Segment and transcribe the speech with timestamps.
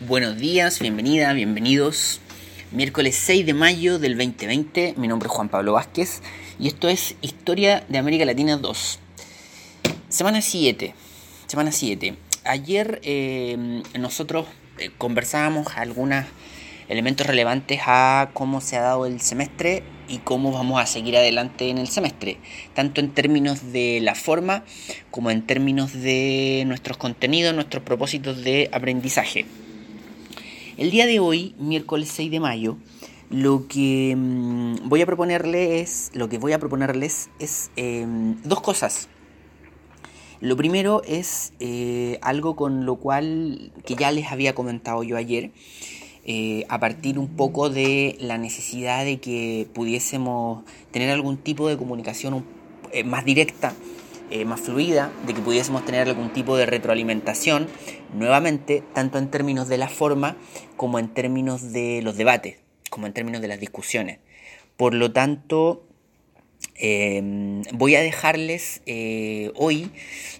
[0.00, 2.20] Buenos días, bienvenida, bienvenidos.
[2.70, 6.20] Miércoles 6 de mayo del 2020, mi nombre es Juan Pablo Vázquez
[6.58, 8.98] y esto es Historia de América Latina 2.
[10.10, 10.94] Semana 7.
[11.46, 12.14] Semana 7.
[12.44, 14.46] Ayer eh, nosotros
[14.78, 16.26] eh, conversábamos algunos
[16.90, 21.70] elementos relevantes a cómo se ha dado el semestre y cómo vamos a seguir adelante
[21.70, 22.36] en el semestre,
[22.74, 24.62] tanto en términos de la forma
[25.10, 29.46] como en términos de nuestros contenidos, nuestros propósitos de aprendizaje.
[30.78, 32.76] El día de hoy, miércoles 6 de mayo,
[33.30, 39.08] lo que mm, voy a proponerles, lo que voy a proponerles es em, dos cosas.
[40.42, 45.50] Lo primero es eh, algo con lo cual que ya les había comentado yo ayer,
[46.26, 51.78] eh, a partir un poco de la necesidad de que pudiésemos tener algún tipo de
[51.78, 52.44] comunicación
[52.92, 53.74] eh, más directa
[54.30, 57.68] eh, más fluida, de que pudiésemos tener algún tipo de retroalimentación,
[58.12, 60.36] nuevamente, tanto en términos de la forma
[60.76, 62.58] como en términos de los debates,
[62.90, 64.18] como en términos de las discusiones.
[64.76, 65.86] Por lo tanto,
[66.74, 69.90] em, voy a dejarles eh, hoy,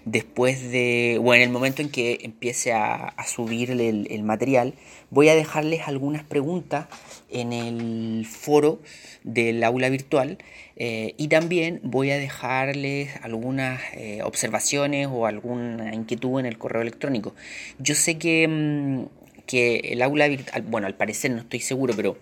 [0.03, 4.73] después de, o en el momento en que empiece a, subir el, el, material,
[5.09, 6.87] voy a dejarles algunas preguntas
[7.29, 8.81] en el foro
[9.23, 10.37] del aula virtual
[10.79, 16.83] eh, y también voy a dejarles algunas eh, observaciones o alguna inquietud en el correo
[16.83, 17.33] electrónico.
[17.79, 19.05] Yo sé que, mm,
[19.47, 22.17] que el aula virtual, bueno, al parecer no estoy seguro, pero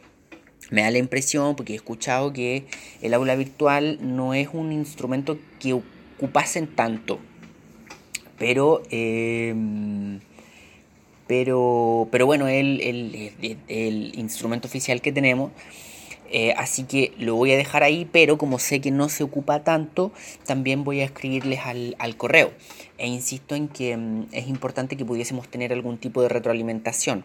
[0.71, 2.63] me da la impresión, porque he escuchado que
[3.01, 7.19] el aula virtual no es un instrumento que ocupasen tanto.
[8.39, 10.21] Pero, em,
[11.27, 15.51] pero, pero bueno, el, el, el instrumento oficial que tenemos
[16.37, 19.63] eh, así que lo voy a dejar ahí, pero como sé que no se ocupa
[19.63, 20.11] tanto,
[20.45, 22.51] también voy a escribirles al, correo.
[22.97, 27.23] E insisto en que mm, es importante que pudiésemos tener algún tipo de retroalimentación,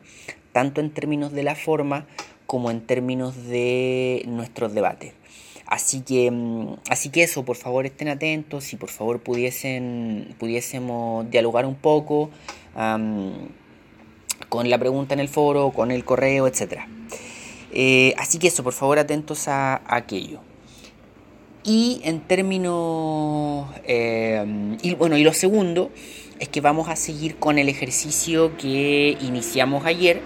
[0.52, 2.06] tanto en términos de la forma
[2.46, 5.12] como en términos de nuestros debates.
[5.66, 11.28] Así que, mm, así que eso, por favor estén atentos, si por favor pudiesen, pudiésemos
[11.28, 12.30] dialogar un poco
[14.48, 16.86] con la pregunta en el foro, con el correo, etcétera.
[17.72, 20.40] Eh, así que eso, por favor, atentos a, aquello.
[21.64, 23.68] Y en términos...
[23.84, 25.90] Eh, y bueno, y lo segundo
[26.38, 30.22] es que vamos a seguir con el ejercicio que iniciamos ayer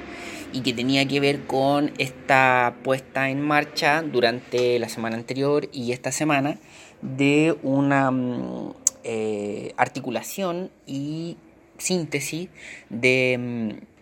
[0.53, 5.91] y que tenía que ver con esta puesta en marcha durante la semana anterior y
[5.91, 6.59] esta semana
[7.03, 11.37] de una mm, eh, articulación y
[11.77, 12.49] síntesis
[12.89, 13.37] de
[13.83, 13.94] mm,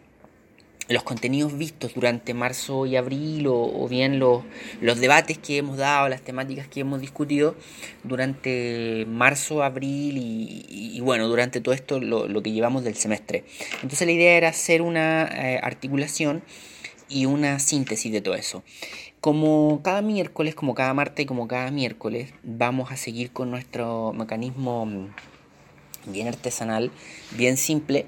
[0.93, 4.43] los contenidos vistos durante marzo y abril o, bien los,
[4.81, 7.57] los, debates que hemos dado, las temáticas que hemos discutido
[8.05, 13.45] durante marzo, abril y, bueno, durante todo esto lo, que llevamos del semestre.
[13.83, 16.43] Entonces la idea era hacer una eh, articulación
[17.09, 18.63] y una síntesis de todo eso.
[19.21, 24.13] Como cada miércoles, como cada martes y como cada miércoles, vamos a seguir con nuestro
[24.13, 25.11] mecanismo
[26.07, 26.91] bien artesanal,
[27.37, 28.07] bien simple,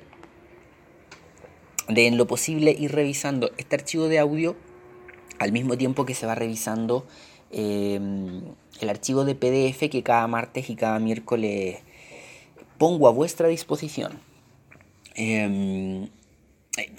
[1.89, 4.57] de en lo posible ir revisando este archivo de audio
[5.39, 7.07] al mismo tiempo que se va revisando
[7.51, 8.43] em,
[8.81, 11.79] el archivo de PDF que cada martes y cada miércoles
[12.79, 14.21] pongo a vuestra disposición.
[15.15, 16.09] Em,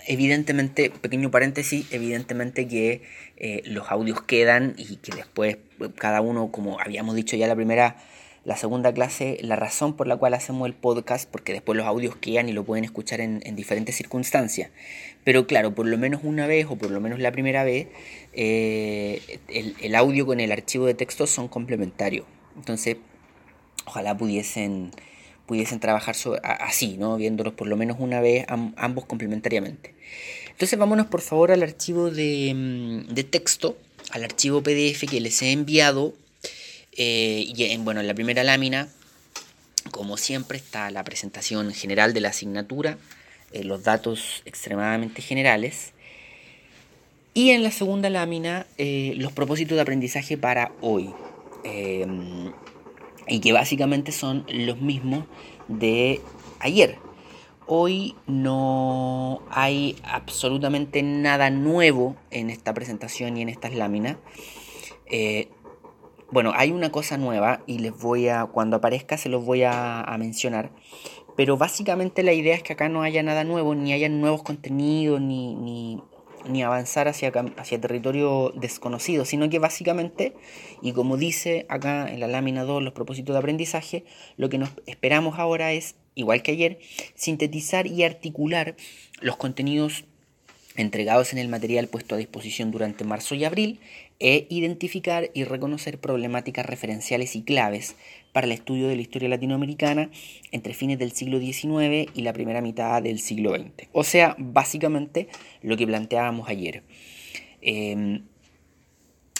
[0.07, 3.02] evidentemente, pequeño paréntesis, evidentemente que
[3.38, 5.57] eh, los audios quedan y que después
[5.97, 7.97] cada uno, como habíamos dicho ya la primera
[8.45, 12.16] la segunda clase, la razón por la cual hacemos el podcast, porque después los audios
[12.16, 14.69] quedan y lo pueden escuchar en, diferentes circunstancias.
[15.23, 17.88] Pero claro, por lo menos una vez o por lo menos la primera vez,
[18.34, 22.28] eh, el, audio con el archivo de texto son complementarios.
[22.55, 22.97] Entonces,
[23.88, 24.91] ojalá pudiesen,
[25.47, 27.17] pudiesen trabajar así, ¿no?
[27.17, 29.95] viéndolos por lo menos una vez ambos complementariamente.
[30.51, 33.78] Entonces vámonos por favor al archivo de, mm, de texto,
[34.11, 36.13] al archivo PDF que les he enviado
[36.97, 38.88] eh, y en, bueno, en la primera lámina,
[39.91, 42.97] como siempre, está la presentación general de la asignatura,
[43.51, 45.93] eh, los datos extremadamente generales.
[47.34, 51.14] Y en la segunda lámina, eh, los propósitos de aprendizaje para hoy.
[53.28, 55.25] y que básicamente son los mismos
[55.67, 56.22] de
[56.59, 56.99] ayer.
[57.66, 64.17] Hoy no hay absolutamente nada nuevo en esta presentación y en estas láminas.
[66.35, 70.14] Bueno, hay una cosa nueva y les voy a, cuando aparezca se los voy a,
[70.20, 70.70] mencionar.
[71.37, 75.22] Pero básicamente la idea es que acá no haya nada nuevo, ni haya nuevos contenidos,
[75.22, 80.34] ni, ni, avanzar hacia, hacia territorio desconocido, sino que básicamente,
[80.82, 84.03] y como dice acá en la lámina 2 los propósitos de aprendizaje,
[84.35, 86.79] lo que nos esperamos ahora es, igual que ayer,
[87.14, 88.76] sintetizar y articular
[89.22, 90.03] los contenidos
[90.76, 93.79] entregados en el material puesto a disposición durante marzo y abril,
[94.20, 97.96] e identificar y reconocer problemáticas referenciales y claves
[98.32, 100.09] para el estudio de la historia latinoamericana
[100.52, 103.90] entre fines del siglo XIX y la primera mitad del siglo XX.
[103.91, 105.28] O sea, básicamente
[105.62, 106.84] lo que planteábamos ayer.
[107.62, 108.23] Em,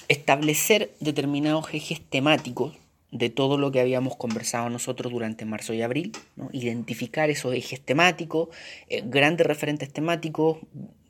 [0.07, 2.74] establecer determinados ejes temáticos
[3.12, 6.12] de todo lo que habíamos conversado nosotros durante marzo y abril,
[6.51, 8.50] identificar esos ejes temáticos,
[8.89, 10.57] eh, grandes referentes temáticos,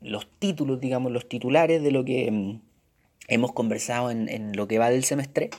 [0.02, 2.60] los títulos, digamos, los titulares de lo que em,
[3.28, 5.50] hemos conversado en, lo que va del semestre,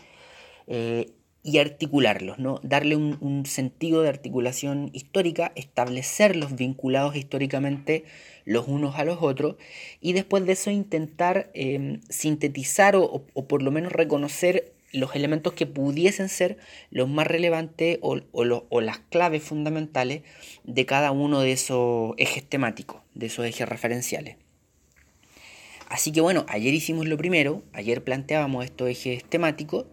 [0.67, 1.13] eh,
[1.47, 2.59] y articularlos, ¿no?
[2.65, 8.05] darle un, sentido de articulación histórica, establecerlos vinculados históricamente
[8.45, 9.55] los unos a los otros,
[10.01, 15.67] y después de eso intentar em, sintetizar o, por lo menos reconocer los elementos que
[15.67, 16.59] pudiesen ser
[16.91, 20.23] los más relevantes o, o, las claves fundamentales
[20.65, 24.37] de cada uno de esos ejes temáticos, de esos ejes referenciales.
[25.89, 29.85] Así que bueno, ayer hicimos lo primero, ayer planteábamos estos ejes temáticos,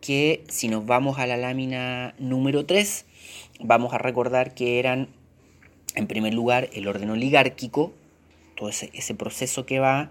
[0.00, 3.06] que si nos vamos a la lámina número 3,
[3.60, 5.08] vamos a recordar que eran,
[5.94, 7.92] en primer lugar, el orden oligárquico,
[8.56, 10.10] todo ese, proceso que va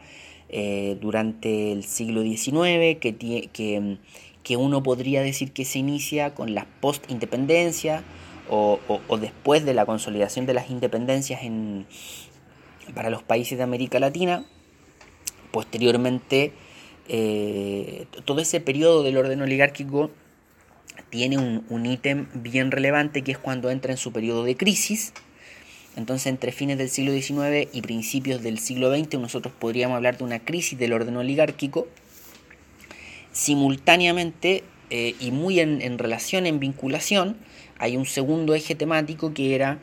[0.49, 6.65] eh, durante el siglo XIX, que, que, uno podría decir que se inicia con la
[6.81, 8.03] post-independencia
[8.49, 11.85] o, o, después de la consolidación de las independencias en,
[12.95, 14.45] para los países de América Latina.
[15.51, 16.53] Posteriormente,
[17.07, 20.11] eh, todo ese periodo del orden oligárquico
[21.09, 25.13] tiene un, ítem bien relevante que es cuando entra en su periodo de crisis.
[25.97, 30.23] Entonces, entre fines del siglo XIX y principios del siglo XX, nosotros podríamos hablar de
[30.23, 31.87] una crisis del orden oligárquico.
[33.33, 37.35] Simultáneamente, eh, y muy en, en relación, en vinculación,
[37.77, 39.79] hay un segundo eje temático que era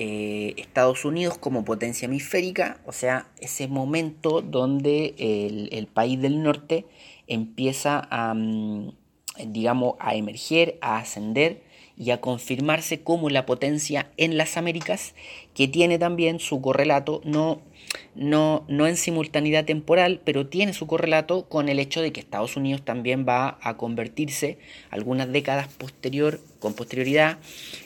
[0.00, 6.86] eh, Estados Unidos como potencia hemisférica, o sea, ese momento donde el, país del norte
[7.26, 8.92] empieza a, mm,
[9.48, 11.62] digamos, a emerger, a ascender
[11.96, 15.16] y a confirmarse como la potencia en las Américas,
[15.52, 17.60] que tiene también su correlato, no,
[18.14, 22.56] no, no en simultaneidad temporal, pero tiene su correlato con el hecho de que Estados
[22.56, 24.58] Unidos también va a convertirse
[24.90, 27.38] algunas décadas posterior, con posterioridad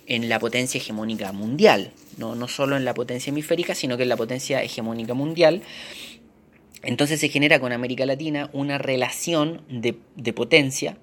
[0.06, 4.08] en la potencia hegemónica mundial, no, no solo en la potencia hemisférica, sino que en
[4.08, 5.62] la potencia hegemónica mundial.
[6.82, 10.96] Entonces se genera con América Latina una relación de, de potencia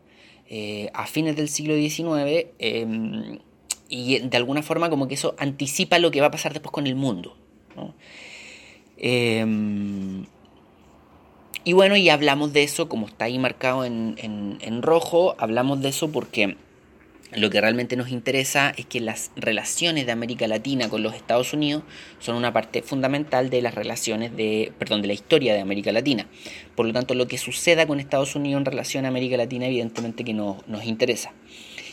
[0.50, 3.40] eh, a fines del siglo XIX em,
[3.88, 6.88] y de alguna forma como que eso anticipa lo que va a pasar después con
[6.88, 7.38] el mundo.
[8.98, 10.26] Em,
[11.64, 15.90] y bueno, y hablamos de eso, como está ahí marcado en, en rojo, hablamos de
[15.90, 16.58] eso porque
[17.32, 21.54] lo que realmente nos interesa es que las relaciones de América Latina con los Estados
[21.54, 21.84] Unidos
[22.20, 26.28] son una parte fundamental de las relaciones de, perdón, de la historia de América Latina.
[26.76, 30.24] Por lo tanto, lo que suceda con Estados Unidos en relación a América Latina, evidentemente
[30.24, 31.32] que nos interesa.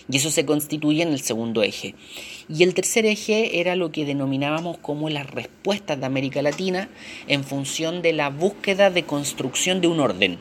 [0.08, 1.94] Y eso se constituye en el segundo eje.
[2.48, 6.88] Y el tercer eje era lo que denominábamos como las respuestas de América Latina
[7.26, 10.38] en función de la búsqueda de construcción de un orden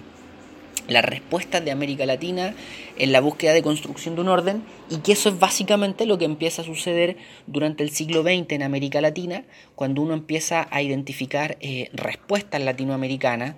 [0.87, 2.53] las respuestas de América Latina
[2.97, 6.25] en la búsqueda de construcción de un orden y que eso es básicamente lo que
[6.25, 7.17] empieza a suceder
[7.47, 9.43] durante el siglo XX en América Latina,
[9.75, 13.56] cuando uno empieza a identificar eh, respuestas latinoamericanas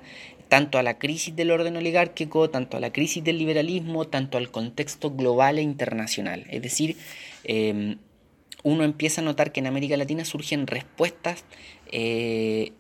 [0.48, 4.50] tanto a la crisis del orden oligárquico, tanto a la crisis del liberalismo, tanto al
[4.50, 6.46] contexto global e internacional.
[6.50, 6.96] Es decir,
[7.44, 7.98] em,
[8.64, 11.44] uno empieza a notar que en América Latina surgen respuestas
[11.92, 12.72] eh,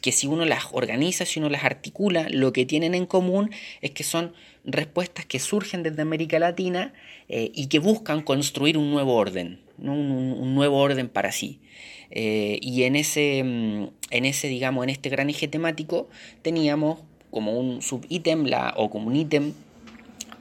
[0.00, 3.50] que si uno las organiza, si uno las articula, lo que tienen en común
[3.80, 4.32] es que son
[4.64, 6.92] respuestas que surgen desde América Latina
[7.28, 11.60] eh, y que buscan construir un nuevo orden, un, nuevo orden para sí.
[12.10, 16.08] Eh, y en ese, mm, en ese, digamos, en este gran eje temático
[16.42, 17.00] teníamos
[17.30, 19.52] como un subítem o como un ítem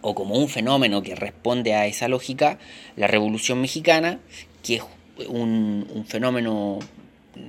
[0.02, 2.60] o como un fenómeno que responde a esa lógica,
[2.96, 4.20] la Revolución Mexicana,
[4.64, 4.84] que es
[5.28, 6.80] un fenómeno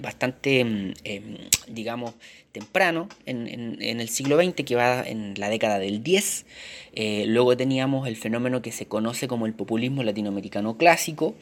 [0.00, 1.36] bastante, mm, em,
[1.68, 2.14] digamos,
[2.52, 6.46] temprano en, el siglo XX, que va en la década del 10.
[6.94, 11.34] Eh, luego teníamos el fenómeno que se conoce como el populismo latinoamericano clásico,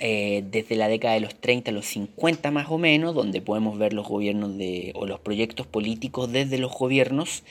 [0.00, 3.78] eh, desde la década de los 30 a los 50 más o menos, donde podemos
[3.78, 7.44] ver los gobiernos de, o los proyectos políticos desde los gobiernos,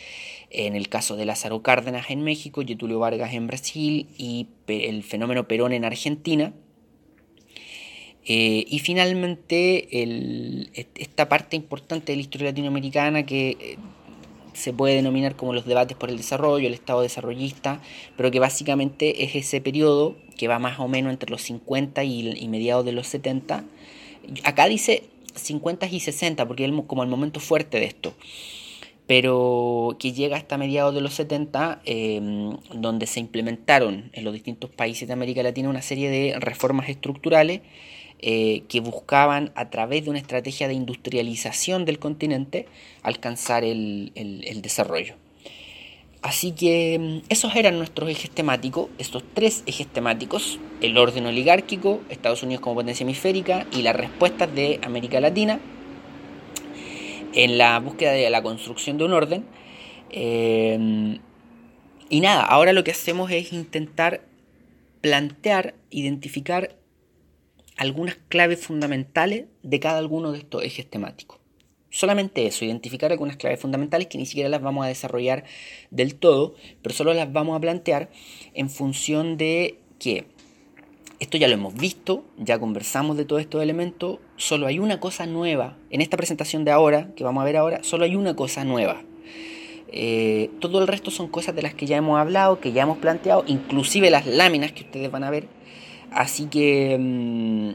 [0.49, 5.47] en el caso de Lázaro Cárdenas en México, Getulio Vargas en Brasil y el fenómeno
[5.47, 6.53] Perón en Argentina.
[8.25, 9.87] Eh, y finalmente
[10.95, 13.77] esta parte importante de la historia latinoamericana que eh,
[14.53, 17.81] se puede denominar como los debates por el desarrollo, el Estado desarrollista,
[18.15, 22.47] pero que básicamente es ese periodo que va más o menos entre los 50 y,
[22.47, 23.65] mediados de los 70.
[24.45, 25.03] Acá dice
[25.35, 28.13] 50 y 60, porque es como el momento fuerte de esto
[29.05, 34.69] pero que llega hasta mediados de los 70, em, donde se implementaron en los distintos
[34.69, 37.59] países de América Latina una serie de reformas estructurales
[38.25, 42.67] eh, que buscaban, a través de una estrategia de industrialización del continente,
[43.01, 44.13] alcanzar el,
[44.61, 45.15] desarrollo.
[46.21, 51.99] Así que em, esos eran nuestros ejes temáticos, estos tres ejes temáticos, el orden oligárquico,
[52.07, 55.59] Estados Unidos como potencia hemisférica y las respuestas de América Latina
[57.33, 59.43] en la búsqueda de la construcción de un orden.
[60.11, 61.19] Eh,
[62.07, 64.21] y nada, ahora lo que hacemos es intentar
[65.01, 66.77] plantear, identificar
[67.77, 71.39] algunas claves fundamentales de cada uno de estos ejes temáticos.
[71.89, 75.43] Solamente eso, identificar algunas claves fundamentales que ni siquiera las vamos a desarrollar
[75.91, 78.09] del todo, pero solo las vamos a plantear
[78.55, 80.25] en función de que
[81.19, 85.25] esto ya lo hemos visto, ya conversamos de todos estos elementos, solo hay una cosa
[85.25, 85.77] nueva.
[85.89, 89.03] En esta presentación de ahora, que vamos a ver ahora, solo hay una cosa nueva.
[89.95, 92.97] Eh, todo el resto son cosas de las que ya hemos hablado, que ya hemos
[92.97, 95.47] planteado, inclusive las láminas que ustedes van a ver.
[96.13, 97.69] Así que mm,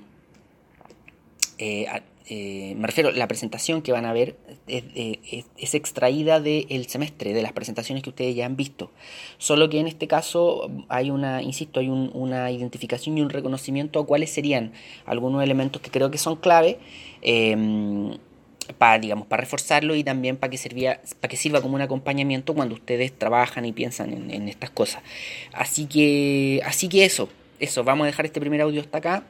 [1.58, 1.86] eh,
[2.30, 7.52] eh, me refiero, la presentación que van a ver es, extraída del semestre, de las
[7.52, 8.90] presentaciones que ustedes ya han visto.
[9.38, 14.06] Solo que en este caso hay una, insisto, hay una identificación y un reconocimiento a
[14.06, 14.72] cuáles serían
[15.06, 16.78] algunos elementos que creo que son clave.
[17.22, 18.18] Em,
[18.76, 20.58] para, digamos, para reforzarlo y también para que,
[21.20, 25.02] para que sirva como un acompañamiento cuando ustedes trabajan y piensan en, en estas cosas.
[25.54, 27.30] Así que, así que eso,
[27.60, 29.24] eso, vamos a dejar este primer audio hasta acá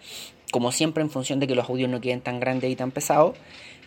[0.50, 3.36] como siempre en función de que los audios no queden tan grandes y tan pesados.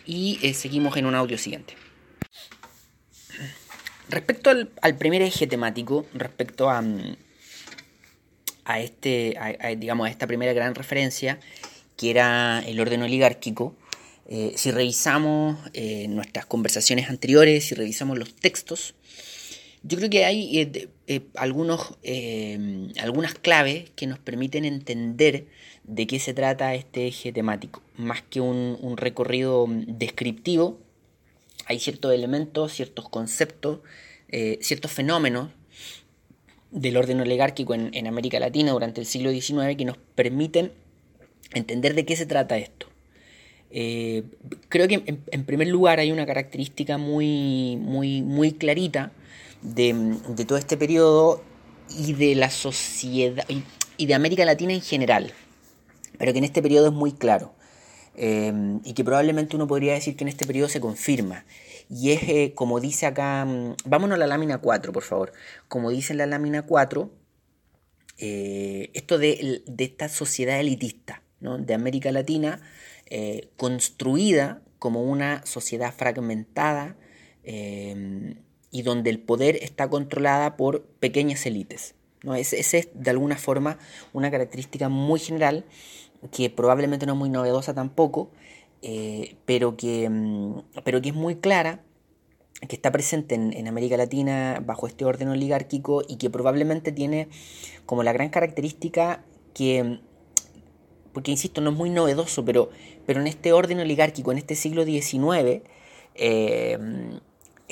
[0.06, 1.74] Y eh, seguimos en un audio siguiente.
[4.08, 7.16] Respecto al, primer eje temático, respecto a, mm,
[8.64, 9.36] a, este,
[9.78, 11.40] digamos, a esta primera gran referencia,
[11.96, 13.74] que era el orden oligárquico,
[14.28, 18.94] eh, si revisamos eh, nuestras conversaciones anteriores, si revisamos los textos,
[19.82, 20.90] yo creo que hay
[21.36, 21.98] algunos,
[23.00, 25.46] algunas claves que nos permiten entender
[25.84, 27.82] de qué se trata este eje temático.
[27.96, 30.78] Más que un, recorrido descriptivo,
[31.66, 33.80] hay ciertos elementos, ciertos conceptos,
[34.28, 35.50] eh, ciertos fenómenos
[36.70, 40.72] del orden oligárquico en, América Latina durante el siglo XIX que nos permiten
[41.52, 42.86] entender de qué se trata esto.
[43.70, 44.24] Eh,
[44.68, 49.12] creo que en, primer lugar hay una característica muy, muy, muy clarita
[49.62, 51.42] de, todo este periodo
[51.96, 53.44] y de la sociedad
[53.96, 55.32] y de América Latina en general
[56.18, 57.54] pero que en este periodo es muy claro.
[58.14, 58.52] Eh,
[58.84, 61.44] y que probablemente uno podría decir que en este periodo se confirma.
[61.90, 65.32] Y es eh, como dice acá, mm, vámonos a la lámina 4, por favor.
[65.66, 67.10] Como dice en la lámina 4,
[68.18, 72.60] eh, esto de, esta sociedad elitista de América Latina,
[73.56, 76.96] construida como una sociedad fragmentada
[78.72, 81.94] y donde el poder está controlada por pequeñas élites.
[82.24, 82.34] ¿no?
[82.34, 83.78] Esa es de alguna forma
[84.12, 85.64] una característica muy general
[86.32, 88.30] que probablemente no es muy novedosa tampoco,
[88.80, 91.82] eh, pero, que, mm, pero que es muy clara,
[92.68, 97.28] que está presente en, América Latina bajo este orden oligárquico y que probablemente tiene
[97.86, 99.98] como la gran característica que,
[101.12, 102.70] porque insisto, no es muy novedoso, pero,
[103.04, 105.62] pero en este orden oligárquico, en este siglo XIX,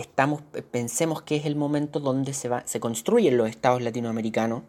[0.01, 4.63] estamos, pensemos que es el momento donde se, va, se construyen los estados latinoamericanos.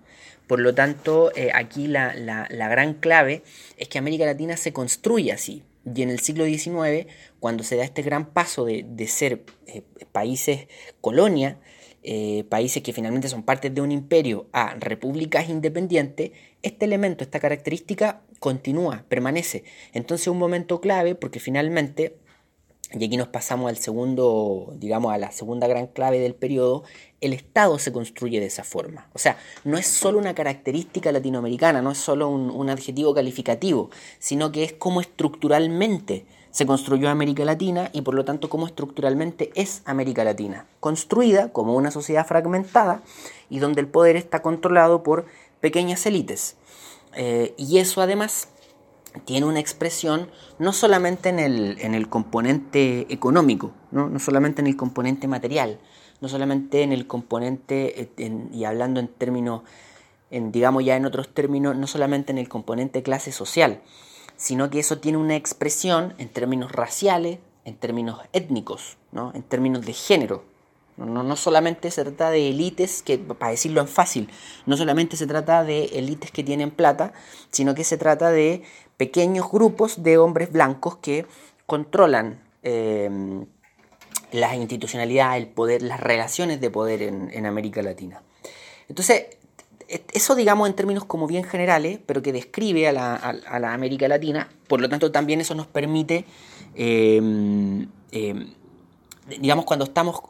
[0.47, 3.43] Por lo tanto, eh, aquí la, gran clave
[3.77, 5.63] es que América Latina se construye así.
[5.95, 7.07] Y en el siglo XIX,
[7.39, 10.67] cuando se da este gran paso de, ser eh, países
[10.99, 11.57] colonia,
[12.03, 17.39] eh, países que finalmente son parte de un imperio, a repúblicas independientes, este elemento, esta
[17.39, 19.63] característica continúa, permanece.
[19.93, 22.17] Entonces un momento clave porque finalmente
[22.93, 26.83] y aquí nos pasamos al segundo, digamos, a la segunda gran clave del periodo,
[27.21, 29.07] el Estado se construye de esa forma.
[29.13, 34.51] O sea, no es solo una característica latinoamericana, no es solo un, adjetivo calificativo, sino
[34.51, 39.81] que es cómo estructuralmente se construyó América Latina y por lo tanto cómo estructuralmente es
[39.85, 43.01] América Latina, construida como una sociedad fragmentada
[43.49, 45.25] y donde el poder está controlado por
[45.61, 46.55] pequeñas élites.
[47.15, 48.49] Eh, y eso además
[49.25, 54.09] tiene una expresión no solamente en el, en el componente económico, ¿no?
[54.09, 55.79] no solamente en el componente material,
[56.21, 59.63] no solamente en el componente, eh, y hablando en términos,
[60.29, 63.81] en, digamos ya en otros términos, no solamente en el componente clase social,
[64.37, 69.31] sino que eso tiene una expresión en términos raciales, en términos étnicos, ¿no?
[69.35, 70.43] en términos de género.
[70.97, 74.29] No, no, solamente se trata de élites, que para decirlo en fácil,
[74.65, 77.13] no solamente se trata de élites que tienen plata,
[77.49, 78.63] sino que se trata de
[79.01, 81.25] pequeños grupos de hombres blancos que
[81.65, 82.39] controlan
[84.31, 88.21] las institucionalidades, el poder, las relaciones de poder en, América Latina.
[88.87, 89.25] Entonces,
[90.13, 94.81] eso digamos en términos como bien generales, pero que describe a la, América Latina, por
[94.81, 96.25] lo tanto también eso nos permite,
[96.75, 98.53] em, em,
[99.27, 100.21] digamos, cuando estamos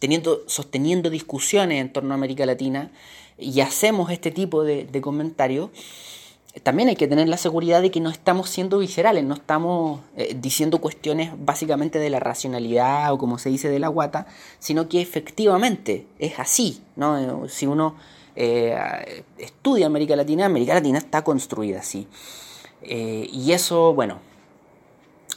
[0.00, 2.90] teniendo, sosteniendo discusiones en torno a América Latina
[3.38, 5.70] y hacemos este tipo de comentarios,
[6.62, 10.36] también hay que tener la seguridad de que no estamos siendo viscerales, no estamos eh,
[10.40, 14.26] diciendo cuestiones básicamente de la racionalidad o como se dice de la guata,
[14.60, 16.80] sino que efectivamente es así.
[16.94, 17.48] ¿no?
[17.48, 17.96] Si uno
[18.36, 22.06] eh, estudia América Latina, América Latina está construida así.
[22.82, 24.20] Eh, y eso, bueno,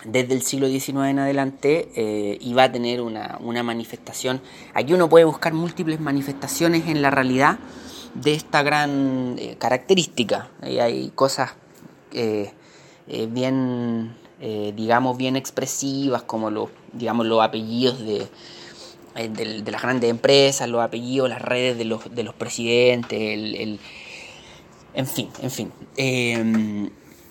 [0.05, 4.39] desde el siglo XIX en adelante iba a tener una, una manifestación.
[4.75, 7.57] Aquí uno puede buscar múltiples manifestaciones en la realidad
[8.14, 10.50] de esta gran eh, característica.
[10.62, 11.54] hay cosas
[12.14, 12.52] eh,
[13.08, 18.28] eh, bien, digamos, bien expresivas, como los, digamos, los apellidos de,
[19.16, 23.80] de, las grandes empresas, los apellidos, las redes de los, de los presidentes, el,
[24.94, 25.72] en fin, en fin.
[25.96, 26.90] Em,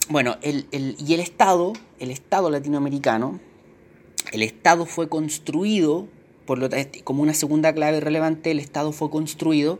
[0.08, 3.40] bueno, el, y el Estado, el Estado latinoamericano,
[4.32, 6.08] el Estado fue construido
[6.46, 6.68] por lo
[7.04, 9.78] como una segunda clave relevante, el Estado fue construido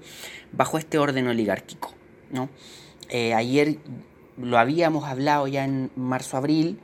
[0.53, 1.95] bajo este orden oligárquico.
[2.31, 2.49] ¿no?
[3.09, 3.79] Eh, ayer
[4.37, 6.79] lo habíamos hablado ya en marzo-abril.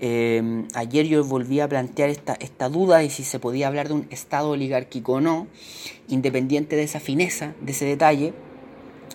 [0.00, 3.94] Eh, ayer yo volví a plantear esta, esta duda de si se podía hablar de
[3.94, 5.46] un Estado oligárquico o no,
[6.08, 8.32] independiente de esa fineza, de ese detalle,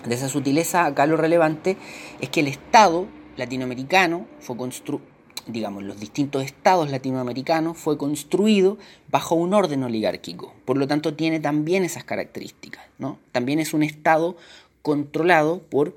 [0.07, 0.85] de esa sutileza.
[0.85, 1.77] Acá lo relevante
[2.21, 5.14] es que el Estado latinoamericano fue construido
[5.47, 8.77] digamos, los distintos estados latinoamericanos fue construido
[9.09, 10.53] bajo un orden oligárquico.
[10.65, 12.83] Por lo tanto, tiene también esas características.
[12.97, 13.19] ¿no?
[13.31, 14.37] También es un estado
[14.81, 15.95] controlado por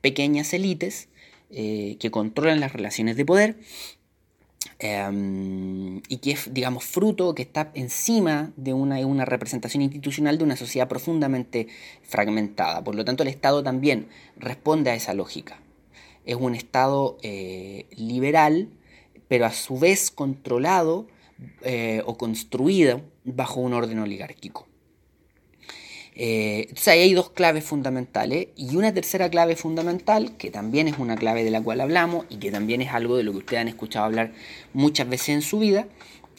[0.00, 1.08] pequeñas élites
[1.50, 3.56] eh, que controlan las relaciones de poder
[4.78, 10.44] em, y que es, digamos, fruto, que está encima de una, una, representación institucional de
[10.44, 11.68] una sociedad profundamente
[12.02, 12.84] fragmentada.
[12.84, 15.58] Por lo tanto, el Estado también responde a esa lógica.
[16.24, 18.68] Es un Estado eh, liberal
[19.30, 21.06] pero a su vez controlado
[21.62, 24.66] eh, o construido bajo un orden oligárquico.
[26.16, 30.98] Eh, entonces ahí hay dos claves fundamentales y una tercera clave fundamental, que también es
[30.98, 33.60] una clave de la cual hablamos y que también es algo de lo que ustedes
[33.60, 34.32] han escuchado hablar
[34.72, 35.86] muchas veces en su vida,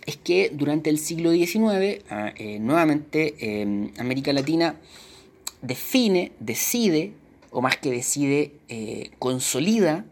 [0.06, 3.64] es que durante el siglo XIX, ah, eh, nuevamente
[4.00, 4.76] América Latina
[5.62, 7.14] define, decide,
[7.52, 8.52] o más que decide,
[9.18, 10.04] consolida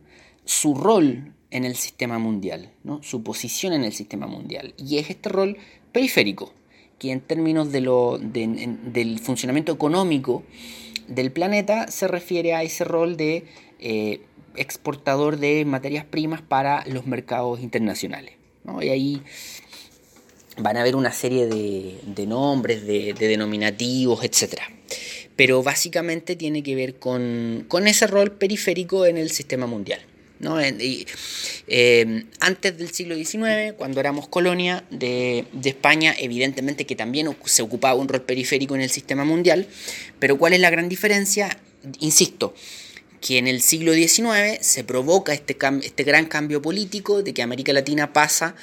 [0.45, 4.73] su rol en el sistema mundial, su posición en el sistema mundial.
[4.77, 5.57] Y es este rol
[5.91, 6.53] periférico,
[6.99, 10.43] que en términos de lo, del funcionamiento económico
[11.07, 13.45] del planeta se refiere a ese rol de
[13.79, 14.21] eh,
[14.55, 18.33] exportador de materias primas para los mercados internacionales.
[18.81, 19.21] Y ahí
[20.57, 24.61] van a haber una serie de, nombres, de, denominativos, etc.
[25.35, 30.01] Pero básicamente tiene que ver con ese rol periférico en el sistema mundial.
[30.41, 37.99] Eh, antes del siglo XIX, cuando éramos colonia de, España, evidentemente que también se ocupaba
[37.99, 39.67] un rol periférico en el sistema mundial,
[40.19, 41.57] pero ¿cuál es la gran diferencia?
[41.99, 42.53] Insisto,
[43.21, 47.73] que en el siglo XIX se provoca este, este gran cambio político de que América
[47.73, 48.55] Latina pasa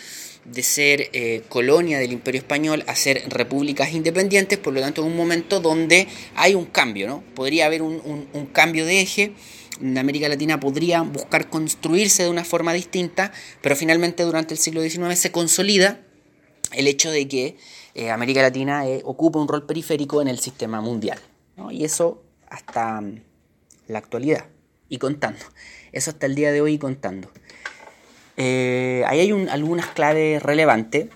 [0.46, 5.08] de ser eh, colonia del Imperio Español a ser repúblicas independientes, por lo tanto es
[5.08, 7.22] un momento donde hay un cambio, ¿no?
[7.34, 9.32] Podría haber un cambio de eje
[9.96, 15.18] América Latina podría buscar construirse de una forma distinta, pero finalmente durante el siglo XIX
[15.18, 16.00] se consolida
[16.72, 17.56] el hecho de que
[17.94, 21.18] eh, América Latina eh, ocupa un rol periférico en el sistema mundial.
[21.70, 23.22] Y eso hasta mm,
[23.88, 24.46] la actualidad
[24.88, 25.44] y contando.
[25.92, 27.30] Eso hasta el día de hoy y contando.
[28.36, 31.08] Eh, ahí hay algunas claves relevantes.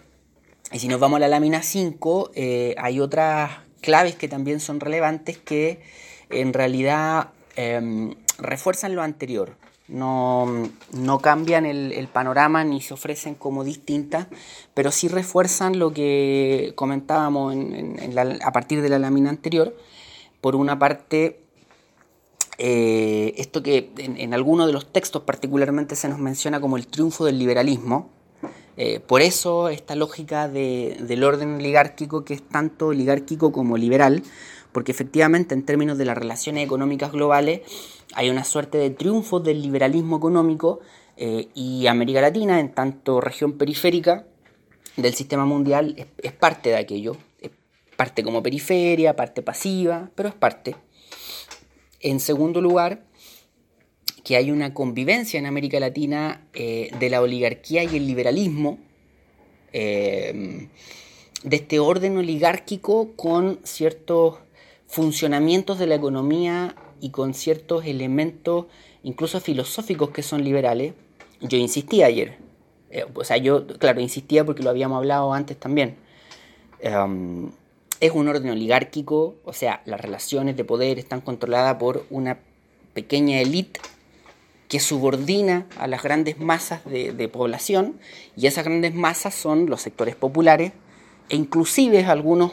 [0.72, 2.30] Y si nos vamos a la lámina 5,
[2.76, 5.82] hay otras claves que también son relevantes que
[6.30, 9.57] en realidad em, refuerzan lo anterior,
[9.90, 14.29] no, cambian el, panorama ni se ofrecen como distintas,
[14.72, 17.57] pero sí refuerzan lo que comentábamos
[18.42, 19.76] a partir de la lámina anterior.
[20.40, 21.40] Por una parte,
[22.59, 27.24] eh, esto que en, algunos de los textos particularmente se nos menciona como el triunfo
[27.24, 28.11] del liberalismo,
[28.76, 34.22] eh, por eso esta lógica del orden oligárquico, que es tanto oligárquico como liberal,
[34.72, 37.62] porque efectivamente en términos de las relaciones económicas globales
[38.14, 40.80] hay una suerte de triunfo del liberalismo económico
[41.16, 44.26] eh, y América Latina, en tanto región periférica
[44.96, 47.50] del sistema mundial, es, parte de aquello, es
[47.96, 50.76] parte como periferia, parte pasiva, pero es parte.
[52.00, 53.04] En segundo lugar,
[54.24, 58.78] que hay una convivencia en América Latina eh, de la oligarquía y el liberalismo,
[59.72, 60.68] eh,
[61.42, 64.38] de este orden oligárquico con ciertos
[64.86, 68.66] funcionamientos de la economía y con ciertos elementos
[69.02, 70.94] incluso filosóficos que son liberales.
[71.40, 72.36] Yo insistí ayer,
[72.90, 75.96] eh, o sea, yo, claro, insistía porque lo habíamos hablado antes también.
[76.80, 77.50] Em,
[78.00, 82.38] es un orden oligárquico, o sea, las relaciones de poder están controladas por una
[82.94, 83.80] pequeña élite
[84.68, 87.98] que subordina a las grandes masas de, población
[88.36, 90.72] y esas grandes masas son los sectores populares
[91.28, 92.52] e inclusive algunos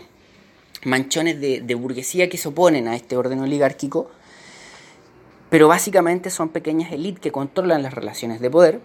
[0.83, 4.09] manchones de, de burguesía que se oponen a este orden oligárquico,
[5.49, 8.81] pero básicamente son pequeñas élites que controlan las relaciones de poder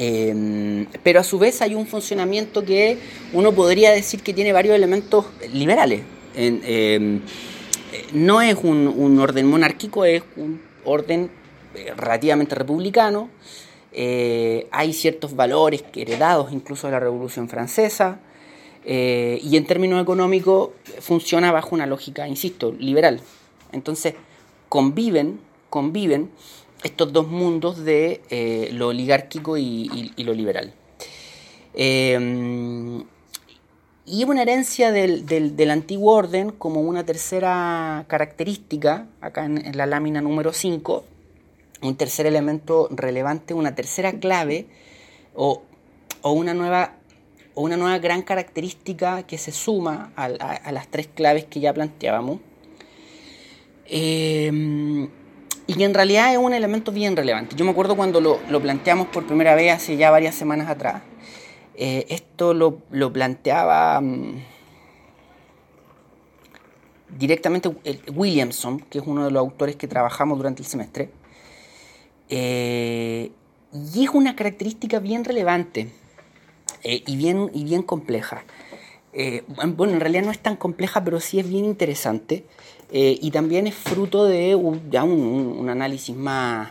[0.00, 2.98] Em, pero a su vez hay un funcionamiento que
[3.32, 6.02] uno podría decir que tiene varios elementos liberales.
[6.36, 7.20] Em,
[8.12, 11.30] no es un, orden monárquico, es un orden
[11.74, 13.28] eh, relativamente republicano.
[13.90, 18.20] Eh, hay ciertos valores heredados incluso de la Revolución Francesa.
[18.84, 20.70] Eh, y en términos económicos
[21.00, 23.20] funciona bajo una lógica, insisto, liberal.
[23.72, 24.14] Entonces
[24.68, 26.30] conviven, conviven
[26.82, 30.74] estos dos mundos de eh, lo oligárquico y, lo liberal.
[31.74, 33.04] Eh,
[34.10, 40.54] y una herencia del, antiguo orden como una tercera característica, acá en, la lámina número
[40.54, 41.04] 5,
[41.82, 44.66] un tercer elemento relevante, una tercera clave
[45.34, 45.62] o,
[46.22, 46.94] una, nueva,
[47.54, 50.28] o una nueva gran característica que se suma a,
[50.72, 52.40] las tres claves que ya planteábamos.
[53.88, 55.08] Eh,
[55.68, 57.54] y que en realidad es un elemento bien relevante.
[57.54, 61.02] Yo me acuerdo cuando lo, planteamos por primera vez hace ya varias semanas atrás.
[61.74, 64.42] Eh, esto lo, planteaba mm,
[67.18, 67.70] directamente
[68.14, 71.10] Williamson, que es uno de los autores que trabajamos durante el semestre.
[72.30, 73.30] Eh,
[73.94, 75.92] y es una característica bien relevante
[76.82, 78.42] eh, y, bien, y bien compleja.
[79.76, 82.44] Bueno, en realidad no es tan compleja, pero sí es bien interesante.
[82.90, 86.70] Eh, y también es fruto de un, análisis más,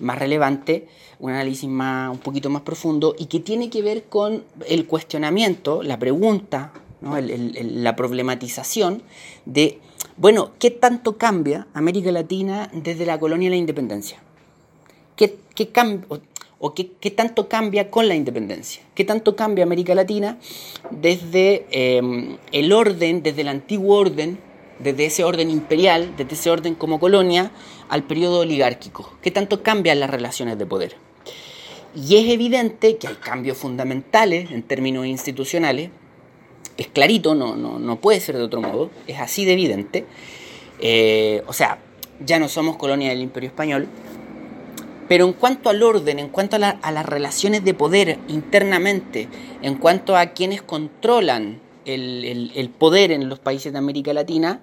[0.00, 0.88] más relevante,
[1.20, 5.82] un análisis más, un poquito más profundo y que tiene que ver con el cuestionamiento,
[5.82, 9.02] la pregunta, la problematización
[9.44, 9.78] de,
[10.16, 14.18] bueno, ¿qué tanto cambia América Latina desde la colonia a la independencia?
[15.14, 15.68] ¿Qué, qué
[16.66, 18.82] o, qué, tanto cambia con la independencia?
[18.94, 20.38] ¿Qué tanto cambia América Latina
[20.90, 24.38] desde eh, el orden, desde el antiguo orden
[24.78, 27.50] desde ese orden imperial, desde ese orden como colonia,
[27.88, 29.12] al periodo oligárquico.
[29.22, 30.96] ¿Qué tanto cambian las relaciones de poder?
[31.94, 35.90] Y es evidente que hay cambios fundamentales en términos institucionales.
[36.76, 40.04] Es clarito, no, no, puede ser de otro modo, es así de evidente.
[40.80, 41.78] Eh, o sea,
[42.24, 43.88] ya no somos colonia del Imperio Español,
[45.08, 49.28] pero en cuanto al orden, en cuanto a, a, las relaciones de poder internamente,
[49.62, 54.60] en cuanto a quienes controlan el, poder en los países de América Latina,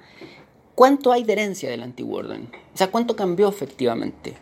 [0.75, 2.49] ¿cuánto hay de herencia del antiguo orden?
[2.73, 4.35] O sea, ¿cuánto cambió efectivamente?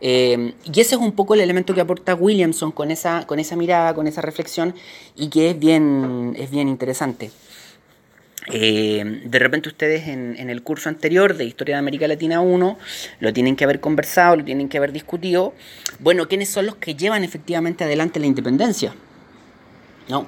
[0.00, 3.56] Eh, y ese es un poco el elemento que aporta Williamson con esa, con esa
[3.56, 4.74] mirada, con esa reflexión,
[5.16, 7.30] y que es bien, es bien interesante.
[8.52, 12.78] Eh, de repente ustedes en, el curso anterior de Historia de América Latina 1
[13.20, 15.54] lo tienen que haber conversado, lo tienen que haber discutido.
[16.00, 18.94] Bueno, ¿quiénes son los que llevan efectivamente adelante la independencia?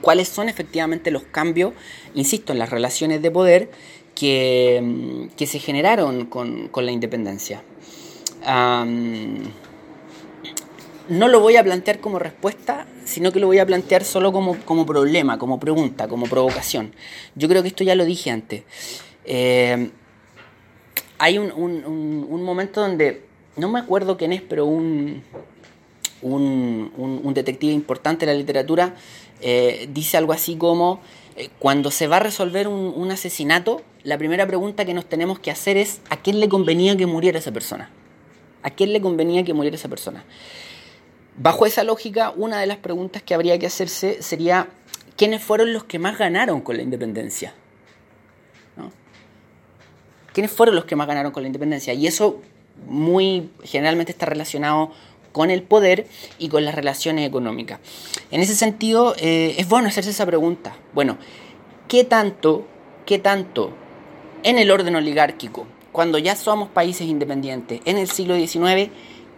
[0.00, 1.74] ¿Cuáles son efectivamente los cambios,
[2.14, 3.70] insisto, en las relaciones de poder
[4.14, 7.62] que, mm, se generaron con, la independencia?
[11.08, 14.84] no lo voy a plantear como respuesta, sino que lo voy a plantear solo como,
[14.84, 16.92] problema, como pregunta, como provocación.
[17.34, 18.64] Yo creo que esto ya lo dije antes.
[19.24, 19.90] Eh,
[21.18, 23.22] hay un, momento donde,
[23.56, 25.22] no me acuerdo quién es, pero un,
[26.22, 28.94] un, detective importante de la literatura
[29.40, 31.00] eh, dice algo así como,
[31.36, 35.50] eh, cuando se va a resolver un, asesinato, la primera pregunta que nos tenemos que
[35.50, 37.90] hacer es, ¿a quién le convenía que muriera esa persona?
[38.62, 40.24] ¿A quién le convenía que muriera esa persona?
[41.38, 44.68] Bajo esa lógica, una de las preguntas que habría que hacerse sería,
[45.16, 47.54] ¿quiénes fueron los que más ganaron con la independencia?
[50.32, 51.94] ¿Quiénes fueron los que más ganaron con la independencia?
[51.94, 52.42] Y eso
[52.86, 54.92] muy generalmente está relacionado
[55.32, 56.06] con el poder
[56.38, 57.80] y con las relaciones económicas.
[58.30, 60.76] En ese sentido, eh, es bueno hacerse esa pregunta.
[60.94, 61.18] Bueno,
[61.88, 62.66] ¿qué tanto,
[63.04, 63.72] qué tanto
[64.42, 68.90] en el orden oligárquico, cuando ya somos países independientes, en el siglo XIX,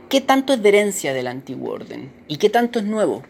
[0.09, 3.23] qué tanto es de herencia del antiguo orden y qué tanto es nuevo?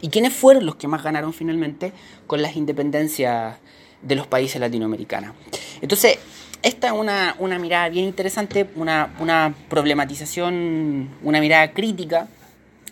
[0.00, 1.92] ¿Y quiénes fueron los que más ganaron finalmente
[2.26, 3.56] con las independencias
[4.02, 5.34] de los países latinoamericanos?
[5.82, 6.18] Entonces,
[6.62, 12.28] esta es una, mirada bien interesante, una, una problematización, una mirada crítica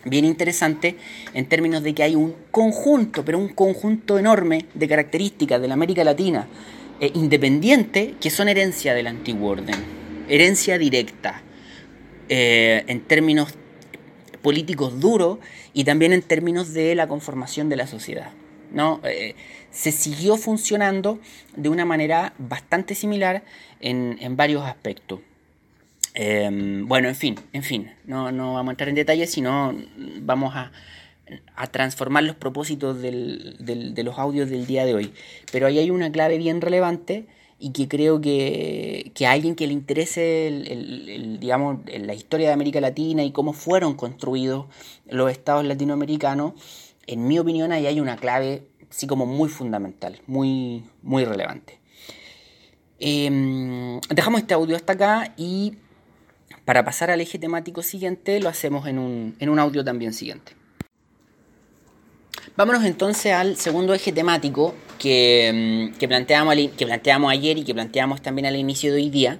[0.05, 0.97] bien interesante
[1.33, 5.73] en términos de que hay un conjunto, pero un conjunto enorme de características de la
[5.73, 6.47] América Latina
[6.99, 9.75] eh, independiente que son herencia del antiguo orden,
[10.27, 11.41] herencia directa,
[12.29, 13.55] eh, en términos
[14.41, 15.39] políticos duros
[15.73, 18.31] y también en términos de la conformación de la sociedad.
[18.71, 19.01] ¿no?
[19.03, 19.35] Eh,
[19.71, 21.19] se siguió funcionando
[21.55, 23.43] de una manera bastante similar
[23.79, 25.19] en, en varios aspectos.
[26.13, 29.75] Em, bueno, en fin, en fin, no, no, vamos a entrar en detalles, sino
[30.21, 30.71] vamos a,
[31.55, 35.13] a transformar los propósitos del, de los audios del día de hoy.
[35.51, 37.25] Pero ahí hay una clave bien relevante
[37.59, 42.53] y que creo que, que a alguien que le interese el, digamos, la historia de
[42.53, 44.65] América Latina y cómo fueron construidos
[45.07, 46.53] los estados latinoamericanos,
[47.05, 51.79] en mi opinión ahí hay una clave sí como muy fundamental, muy, muy relevante.
[52.99, 55.77] Em, dejamos este audio hasta acá y
[56.65, 60.58] para pasar al eje temático siguiente lo hacemos en un, en un audio también siguiente.
[62.55, 68.21] Vámonos entonces al segundo eje temático que, mm, planteamos, que planteamos ayer y que planteamos
[68.21, 69.39] también al inicio de hoy día,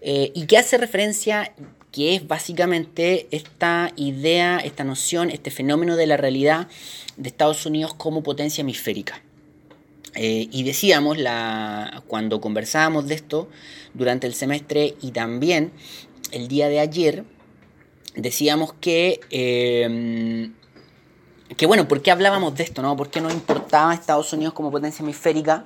[0.00, 1.52] eh, y que hace referencia,
[1.92, 6.68] que es básicamente esta idea, esta noción, este fenómeno de la realidad
[7.16, 9.22] de Estados Unidos como potencia hemisférica.
[10.14, 13.48] Eh, y decíamos, la, cuando conversábamos de esto
[13.94, 15.72] durante el semestre y también
[16.32, 17.24] el día de ayer
[18.16, 20.50] decíamos que, eh,
[21.56, 22.82] que bueno, ¿por qué hablábamos de esto?
[22.82, 22.96] No?
[22.96, 25.64] ¿Por qué nos importaba Estados Unidos como potencia hemisférica?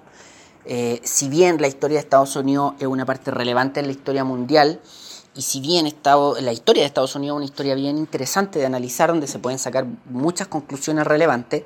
[0.64, 4.24] Eh, si bien la historia de Estados Unidos es una parte relevante en la historia
[4.24, 4.80] mundial,
[5.36, 5.92] y si bien
[6.40, 9.58] la historia de Estados Unidos es una historia bien interesante de analizar, donde se pueden
[9.58, 11.64] sacar muchas conclusiones relevantes,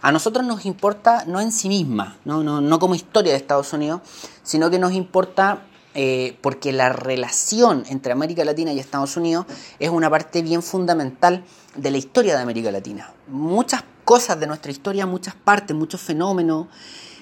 [0.00, 3.74] a nosotros nos importa no en sí misma, no, no, no como historia de Estados
[3.74, 4.00] Unidos,
[4.42, 9.46] sino que nos importa eh, porque la relación entre América Latina y Estados Unidos
[9.80, 11.42] es una parte bien fundamental
[11.74, 13.12] de la historia de América Latina.
[13.26, 16.68] Muchas cosas de nuestra historia, muchas partes, muchos fenómenos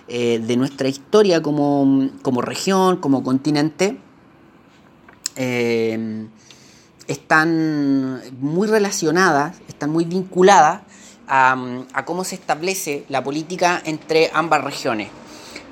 [0.07, 2.11] eh, de nuestra historia como,
[2.43, 3.99] región, como continente,
[5.37, 6.27] eh,
[7.07, 10.83] están muy relacionadas, están muy vinculadas
[11.27, 15.11] a cómo se establece la política entre ambas regiones.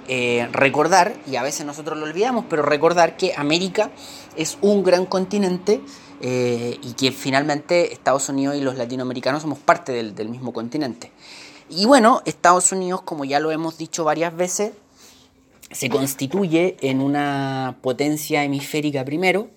[0.08, 3.90] Eh, recordar, y a veces nosotros lo olvidamos, pero recordar que América
[4.36, 5.80] es un gran continente
[6.20, 11.10] eh, y que finalmente Estados Unidos y los latinoamericanos somos parte del, mismo continente.
[11.68, 14.72] Y bueno, Estados Unidos, como ya lo hemos dicho varias veces,
[15.72, 19.48] se constituye en una potencia hemisférica primero,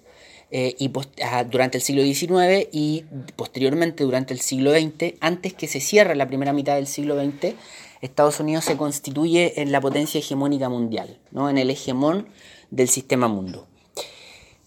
[0.52, 0.92] eh, y
[1.24, 6.16] ah, durante el siglo XIX y posteriormente durante el siglo XX, antes que se cierre
[6.16, 7.54] la primera mitad del siglo XX,
[8.02, 11.50] Estados Unidos se constituye en la potencia hegemónica mundial, ¿no?
[11.50, 12.28] en el hegemón
[12.72, 13.68] del sistema mundo.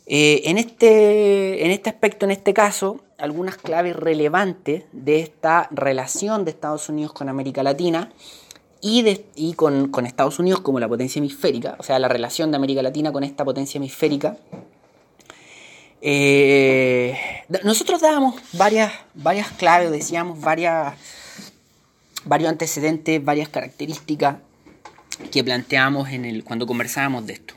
[0.07, 6.45] Eh, en, este, en este aspecto, en este caso, algunas claves relevantes de esta relación
[6.45, 8.12] de Estados Unidos con América Latina
[8.83, 13.12] y, con, Estados Unidos como la potencia hemisférica, o sea, la relación de América Latina
[13.12, 14.37] con esta potencia hemisférica.
[16.01, 17.16] Eh,
[17.62, 20.95] nosotros dábamos varias, varias claves, decíamos varias
[22.25, 24.37] varios antecedentes, varias características
[25.31, 27.55] que planteamos en el, cuando conversábamos de esto.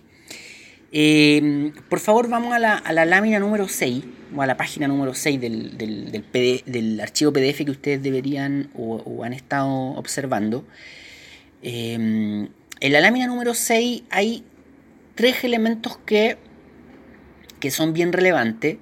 [0.91, 4.03] Eh, por favor, vamos a la, lámina número 6,
[4.35, 9.33] o a la página número 6 del, del, archivo PDF que ustedes deberían o, han
[9.33, 10.65] estado observando.
[11.61, 12.47] Eh,
[12.79, 14.43] en la lámina número 6 hay
[15.15, 16.37] tres elementos que,
[17.59, 18.77] que son bien relevantes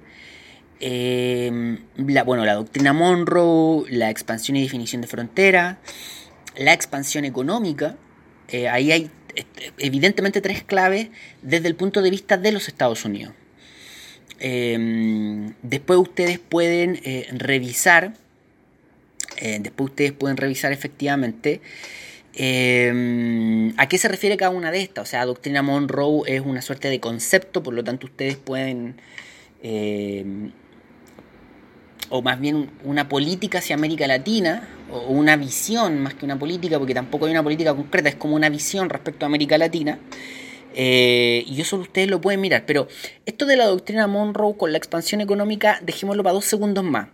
[0.86, 5.78] Em, bueno, la doctrina Monroe, la expansión y definición de frontera,
[6.58, 7.96] la expansión económica.
[8.48, 11.08] Eh, ahí hay este, evidentemente tres claves
[11.40, 13.32] desde el punto de vista de los Estados Unidos.
[14.40, 18.12] Em, después ustedes pueden eh, revisar,
[19.38, 21.62] eh, después ustedes pueden revisar efectivamente
[22.34, 25.08] em, a qué se refiere cada una de estas.
[25.08, 28.96] O sea, doctrina Monroe es una suerte de concepto, por lo tanto ustedes pueden
[32.16, 36.78] o más bien una política hacia América Latina, o una visión más que una política,
[36.78, 39.98] porque tampoco hay una política concreta, es como una visión respecto a América Latina.
[40.76, 42.66] Eh, y eso ustedes lo pueden mirar.
[42.66, 42.86] Pero
[43.26, 47.08] esto de la doctrina Monroe con la expansión económica, dejémoslo para dos segundos más.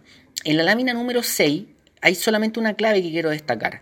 [0.44, 1.64] En la lámina número 6
[2.02, 3.80] hay solamente una clave que quiero destacar.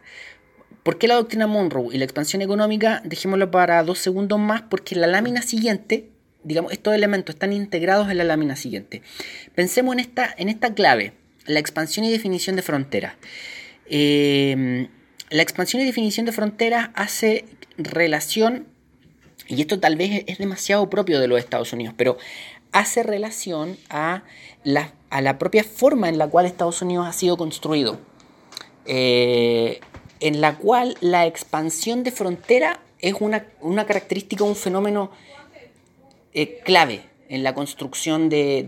[0.85, 3.03] ¿Por qué la doctrina Monroe y la expansión económica?
[3.05, 6.11] Dejémoslo para dos segundos más, porque en la lámina siguiente
[6.49, 9.03] digamos, estos elementos están integrados en la lámina siguiente.
[9.55, 11.13] Pensemos en esta, en esta clave,
[11.47, 13.15] la expansión y definición de fronteras.
[13.89, 14.89] Em,
[15.31, 17.45] la expansión y definición de fronteras hace
[17.77, 18.67] relación
[19.47, 22.19] y esto tal vez es demasiado propio de los Estados Unidos, pero
[22.73, 24.23] hace relación a
[24.63, 27.99] la, a la propia forma en la cual Estados Unidos ha sido construido,
[28.85, 29.81] eh,
[30.21, 35.11] en la cual la expansión de frontera es una, una característica, un fenómeno
[36.35, 38.67] eh, clave en la construcción de,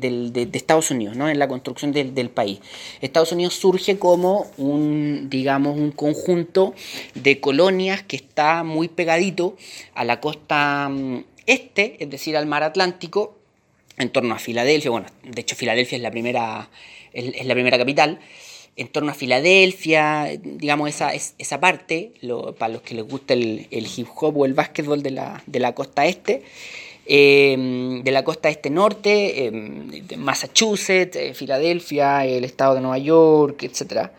[0.52, 1.28] Estados Unidos, ¿no?
[1.28, 2.60] en la construcción del país.
[3.00, 6.74] Estados Unidos surge como un, digamos, un conjunto
[7.14, 9.56] de colonias que está muy pegadito
[9.94, 13.36] a la costa mm, este, es decir, al mar Atlántico,
[13.96, 14.90] en torno a Filadelfia.
[14.90, 16.70] Bueno, de hecho Filadelfia es la primera,
[17.12, 18.20] es, la primera capital.
[18.76, 22.12] En torno a Filadelfia, digamos, esa, esa parte,
[22.58, 25.74] para los que les gusta el, hip hop o el básquetbol de la, de la
[25.74, 26.44] costa este.
[27.12, 33.64] Em, de la costa este norte, em, Massachusetts, eh, Filadelfia, el estado de Nueva York,
[33.64, 34.12] etc.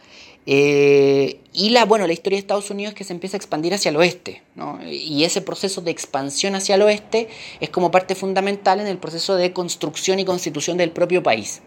[0.45, 3.73] Eh, y la, bueno, la historia de Estados Unidos es que se empieza a expandir
[3.73, 4.43] hacia el oeste,
[4.91, 7.29] y ese proceso de expansión hacia el oeste
[7.61, 11.61] es como parte fundamental en el proceso de construcción y constitución del propio país.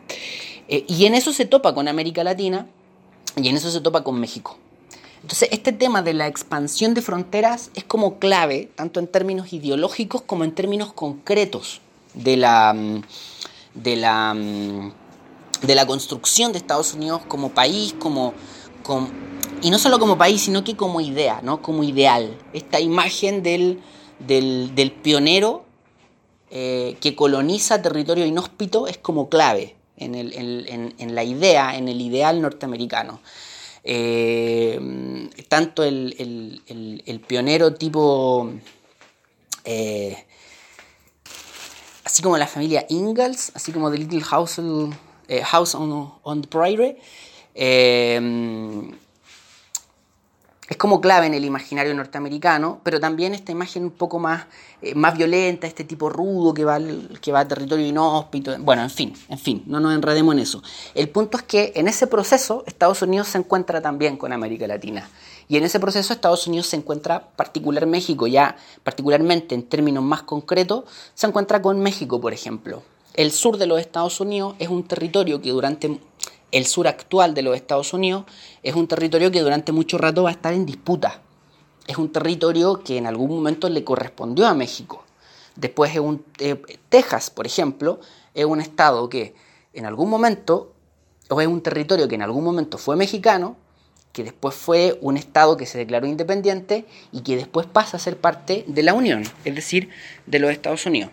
[0.69, 2.67] Eh, y en eso se topa con América Latina
[3.37, 4.59] y en eso se topa con México.
[5.25, 10.21] Entonces, este tema de la expansión de fronteras es como clave, tanto en términos ideológicos
[10.21, 11.81] como en términos concretos
[12.13, 13.01] de la, mm,
[13.73, 14.93] de la, mm,
[15.63, 18.35] de la construcción de Estados Unidos como país, como,
[19.63, 21.63] y no solo como país, sino que como idea, ¿no?
[21.63, 22.37] como ideal.
[22.53, 23.81] Esta imagen del,
[24.19, 25.65] del, pionero
[26.51, 32.03] eh, que coloniza territorio inhóspito es como clave en, el, en la idea, en el
[32.03, 33.21] ideal norteamericano.
[33.87, 34.81] Eh,
[35.49, 38.51] tanto el, pionero tipo,
[39.65, 40.25] eh,
[42.03, 44.59] así como la familia Ingalls, así como The Little House,
[45.29, 46.97] eh, House on, the Prairie,
[50.69, 54.47] es como clave en el imaginario norteamericano, pero también esta imagen un poco más,
[54.81, 56.79] eh, más violenta, este tipo rudo que va,
[57.21, 60.63] que va a territorio inhóspito, bueno, en fin, en fin, no nos enredemos en eso.
[60.95, 65.09] El punto es que en ese proceso Estados Unidos se encuentra también con América Latina.
[65.47, 70.23] Y en ese proceso Estados Unidos se encuentra, particular México, ya particularmente en términos más
[70.23, 72.83] concretos, se encuentra con México, por ejemplo.
[73.13, 76.01] El sur de los Estados Unidos es un territorio que durante
[76.55, 78.27] el sur actual de los Estados Unidos
[78.63, 81.21] es un territorio que durante mucho rato va a estar en disputa.
[81.89, 85.03] Es un territorio que en algún momento le correspondió a México.
[85.57, 86.55] Después es un, eh,
[86.89, 87.99] Texas, por ejemplo,
[88.35, 89.35] es un estado que
[89.73, 90.73] en algún momento,
[91.29, 93.57] o es un territorio que en algún momento fue mexicano,
[94.13, 98.17] que después fue un estado que se declaró independiente y que después pasa a ser
[98.17, 99.91] parte de la Unión, es decir,
[100.27, 101.11] de los Estados Unidos.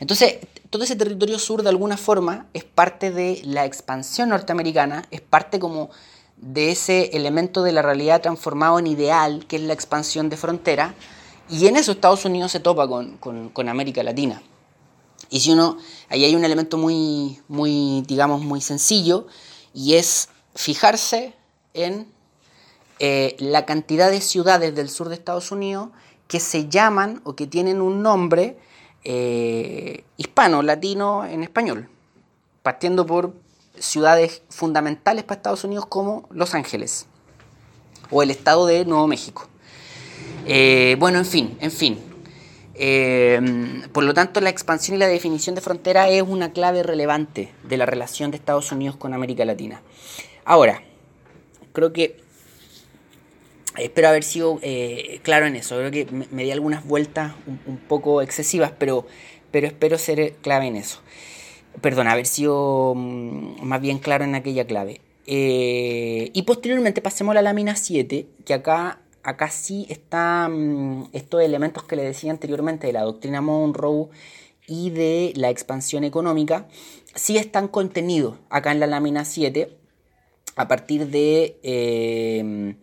[0.00, 0.38] Entonces,
[0.70, 5.60] todo ese territorio sur de alguna forma es parte de la expansión norteamericana, es parte
[5.60, 5.90] como
[6.38, 10.94] de ese elemento de la realidad transformado en ideal, que es la expansión de frontera,
[11.50, 14.42] y en eso Estados Unidos se topa con, América Latina.
[15.28, 15.76] Y si uno,
[16.08, 19.26] ahí hay un elemento muy, muy, digamos, muy sencillo,
[19.74, 21.34] y es fijarse
[21.74, 22.10] en
[23.00, 25.90] eh, la cantidad de ciudades del sur de Estados Unidos
[26.26, 28.56] que se llaman o que tienen un nombre
[29.04, 31.88] eh, hispano, latino en español,
[32.62, 33.34] partiendo por
[33.78, 37.06] ciudades fundamentales para Estados Unidos como Los Ángeles
[38.10, 39.48] o el estado de Nuevo México.
[40.46, 41.98] Eh, bueno, en fin, en fin.
[42.74, 47.52] Eh, por lo tanto, la expansión y la definición de frontera es una clave relevante
[47.62, 49.82] de la relación de Estados Unidos con América Latina.
[50.44, 50.82] Ahora,
[51.72, 52.20] creo que
[53.80, 55.76] Espero haber sido eh, claro en eso.
[55.76, 59.06] Creo que me, di algunas vueltas un, poco excesivas, pero,
[59.50, 61.00] pero espero ser clave en eso.
[61.80, 65.00] Perdón, haber sido mm, más bien claro en aquella clave.
[65.26, 71.42] Eh, y posteriormente pasemos a la lámina 7, que acá, acá sí están mm, estos
[71.42, 74.08] elementos que le decía anteriormente de la doctrina Monroe
[74.66, 76.68] y de la expansión económica,
[77.14, 79.76] sí están contenidos acá en la lámina 7
[80.56, 81.58] a partir de...
[81.62, 82.74] Eh,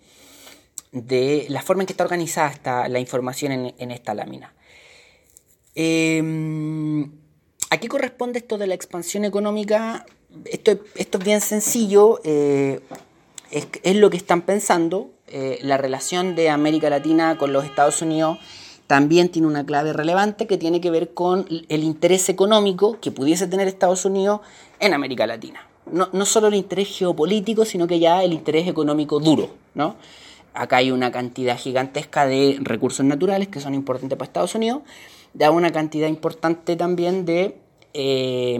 [0.91, 4.53] de la forma en que está organizada la información en, esta lámina.
[5.75, 6.21] Eh,
[7.69, 10.05] ¿A qué corresponde esto de la expansión económica?
[10.45, 12.79] Esto, esto es bien sencillo, eh,
[13.51, 15.09] es, lo que están pensando.
[15.27, 18.39] Eh, la relación de América Latina con los Estados Unidos
[18.87, 23.47] también tiene una clave relevante que tiene que ver con el interés económico que pudiese
[23.47, 24.39] tener Estados Unidos
[24.79, 25.67] en América Latina.
[25.91, 29.97] No, no solo el interés geopolítico, sino que ya el interés económico duro, ¿no?
[30.57, 34.81] Acá hay una cantidad gigantesca de recursos naturales que son importantes para Estados Unidos,
[35.33, 37.57] da una cantidad importante también de
[37.93, 38.57] eh,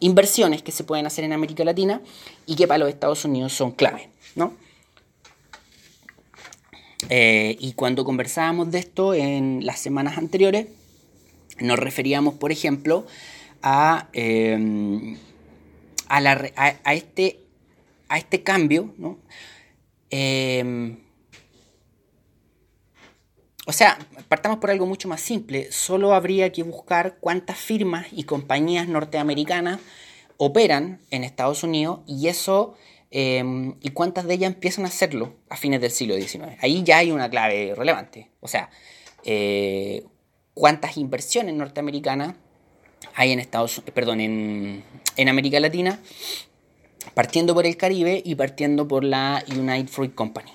[0.00, 2.02] inversiones que se pueden hacer en América Latina
[2.46, 4.10] y que para los Estados Unidos son clave.
[4.34, 4.54] ¿no?
[7.08, 10.66] Eh, y cuando conversábamos de esto en las semanas anteriores,
[11.60, 13.06] nos referíamos, por ejemplo,
[13.62, 15.16] a, em,
[16.08, 17.40] a, este,
[18.08, 19.18] a este cambio, ¿no?
[23.70, 23.96] O sea,
[24.28, 25.70] partamos por algo mucho más simple.
[25.70, 29.78] Solo habría que buscar cuántas firmas y compañías norteamericanas
[30.38, 32.74] operan en Estados Unidos y eso
[33.12, 36.58] em, y cuántas de ellas empiezan a hacerlo a fines del siglo XIX.
[36.60, 38.28] Ahí ya hay una clave relevante.
[38.40, 38.70] O sea,
[39.22, 40.04] eh,
[40.52, 42.34] cuántas inversiones norteamericanas
[43.14, 44.82] hay en Estados perdón, en,
[45.28, 46.00] América Latina,
[47.14, 50.50] partiendo por el Caribe y partiendo por la United Fruit Company.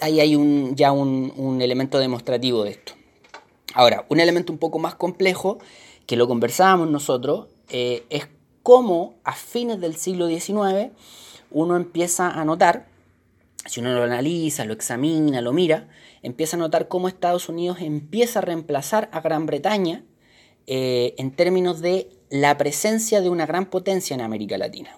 [0.00, 2.92] Ahí hay un, ya un, elemento demostrativo de esto.
[3.74, 5.58] Ahora, un elemento un poco más complejo,
[6.06, 8.28] que lo conversábamos nosotros, eh, es
[8.62, 10.92] cómo a fines del siglo XIX
[11.50, 12.86] uno empieza a notar,
[13.66, 15.88] si uno lo analiza, lo examina, lo mira,
[16.22, 20.04] empieza a notar cómo Estados Unidos empieza a reemplazar a Gran Bretaña
[20.66, 24.90] eh, en términos de la presencia de una gran potencia en América Latina,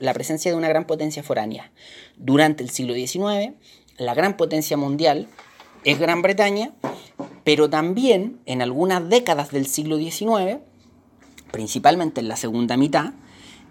[0.00, 1.70] la presencia de una gran potencia foránea.
[2.16, 3.54] Durante el siglo XIX,
[3.98, 5.28] la gran potencia mundial
[5.84, 6.72] es Gran Bretaña,
[7.44, 10.58] pero también en algunas décadas del siglo XIX,
[11.50, 13.12] principalmente en la segunda mitad,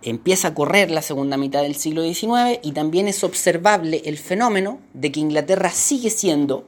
[0.02, 4.80] empieza a correr la segunda mitad del siglo XIX y también es observable el fenómeno
[4.94, 6.66] de que Inglaterra sigue siendo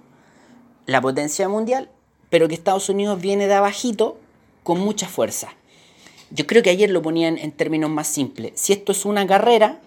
[0.85, 1.89] la potencia mundial,
[2.29, 4.17] pero que Estados Unidos viene de abajito
[4.63, 5.49] con mucha fuerza.
[6.31, 8.53] Yo creo que ayer lo ponían en términos más simples.
[8.55, 9.79] Si esto es una carrera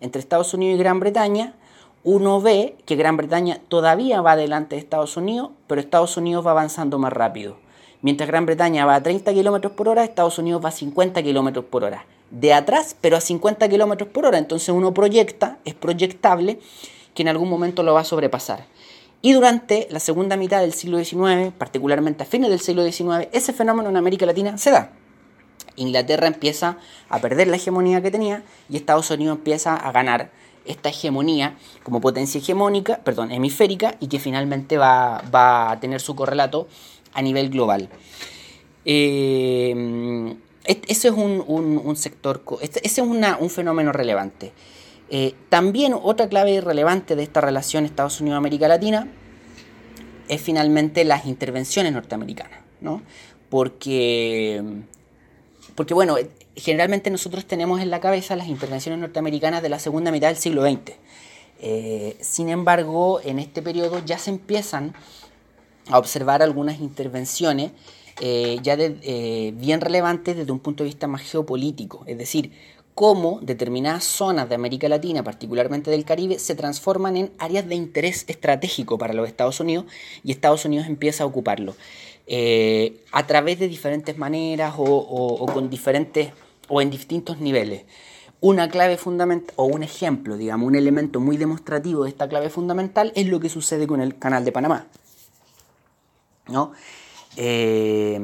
[0.00, 1.54] entre Estados Unidos y Gran Bretaña,
[2.04, 6.52] uno ve que Gran Bretaña todavía va delante de Estados Unidos, pero Estados Unidos va
[6.52, 7.56] avanzando más rápido.
[8.02, 11.62] Mientras Gran Bretaña va a 30 km por hora, Estados Unidos va a 50 km
[11.64, 12.06] por hora.
[12.30, 14.38] De atrás, pero a 50 km por hora.
[14.38, 16.60] Entonces uno proyecta, es proyectable,
[17.14, 18.66] que en algún momento lo va a sobrepasar.
[19.22, 23.52] Y durante la segunda mitad del siglo XIX, particularmente a fines del siglo XIX, ese
[23.52, 24.92] fenómeno en América Latina se da.
[25.76, 26.78] Inglaterra empieza
[27.08, 30.30] a perder la hegemonía que tenía y Estados Unidos empieza a ganar
[30.66, 35.22] esta hegemonía como potencia hegemónica, perdón, hemisférica y que finalmente va,
[35.70, 36.68] a tener su correlato
[37.12, 37.88] a nivel global.
[38.84, 44.52] Eh, ese es un, sector, ese es un fenómeno relevante.
[45.08, 49.06] Eh, también otra clave relevante de esta relación Estados Unidos-América Latina
[50.28, 53.02] es finalmente las intervenciones norteamericanas, ¿no?
[53.48, 54.62] Porque,
[55.76, 56.16] porque, bueno,
[56.56, 60.62] generalmente nosotros tenemos en la cabeza las intervenciones norteamericanas de la segunda mitad del siglo
[60.62, 60.92] XX.
[61.60, 64.94] Eh, sin embargo, en este periodo ya se empiezan
[65.88, 67.70] a observar algunas intervenciones
[68.20, 72.50] eh, ya bien relevantes desde un punto de vista más geopolítico, es decir,
[72.96, 78.24] cómo determinadas zonas de América Latina, particularmente del Caribe, se transforman en áreas de interés
[78.26, 79.84] estratégico para los Estados Unidos
[80.24, 81.76] y Estados Unidos empieza a ocuparlo.
[82.26, 86.30] Eh, a través de diferentes maneras o, con diferentes
[86.68, 87.84] o en distintos niveles.
[88.40, 93.12] Una clave fundamental, o un ejemplo, digamos, un elemento muy demostrativo de esta clave fundamental
[93.14, 94.86] es lo que sucede con el canal de Panamá.
[96.48, 96.72] ¿no?
[97.36, 98.18] Eh,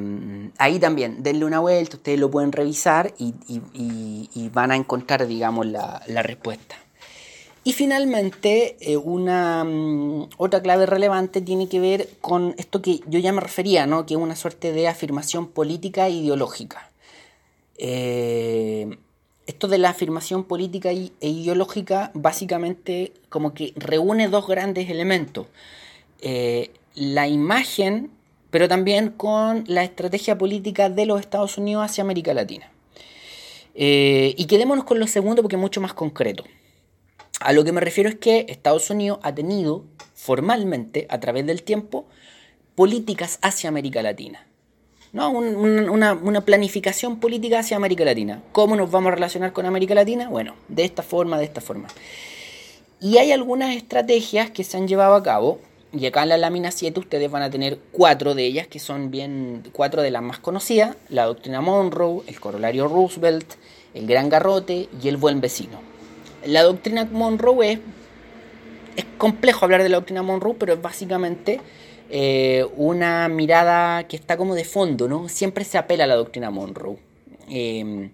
[0.58, 6.02] ahí también, denle una vuelta, ustedes lo pueden revisar y, van a encontrar, digamos, la,
[6.22, 6.76] respuesta.
[7.64, 13.20] Y finalmente, eh, una mm, otra clave relevante tiene que ver con esto que yo
[13.20, 14.04] ya me refería, ¿no?
[14.04, 16.91] que es una suerte de afirmación política e ideológica.
[17.84, 18.96] Eh,
[19.46, 25.46] esto de la afirmación política e ideológica básicamente como que reúne dos grandes elementos.
[26.94, 28.10] la imagen
[28.52, 32.70] pero también con la estrategia política de los Estados Unidos hacia América Latina.
[33.74, 36.44] Eh, y quedémonos con lo segundo porque es mucho más concreto.
[37.40, 41.62] A lo que me refiero es que Estados Unidos ha tenido formalmente, a través del
[41.62, 42.04] tiempo,
[42.74, 44.46] políticas hacia América Latina.
[45.12, 45.30] ¿No?
[45.30, 48.42] una, una, planificación política hacia América Latina.
[48.52, 50.28] ¿Cómo nos vamos a relacionar con América Latina?
[50.28, 51.88] Bueno, de esta forma, de esta forma.
[53.00, 55.58] Y hay algunas estrategias que se han llevado a cabo
[55.92, 59.10] y acá en la lámina 7 ustedes van a tener cuatro de ellas, que son
[59.10, 63.54] bien cuatro de las más conocidas, la doctrina Monroe, el corolario Roosevelt,
[63.92, 65.80] el gran garrote y el buen vecino.
[66.46, 67.78] La doctrina Monroe es,
[68.96, 71.60] es complejo hablar de la doctrina Monroe, pero es básicamente
[72.12, 75.28] eh, una mirada que está como de fondo, ¿no?
[75.28, 76.98] Siempre se apela a la doctrina Monroe.
[77.48, 78.10] Eh,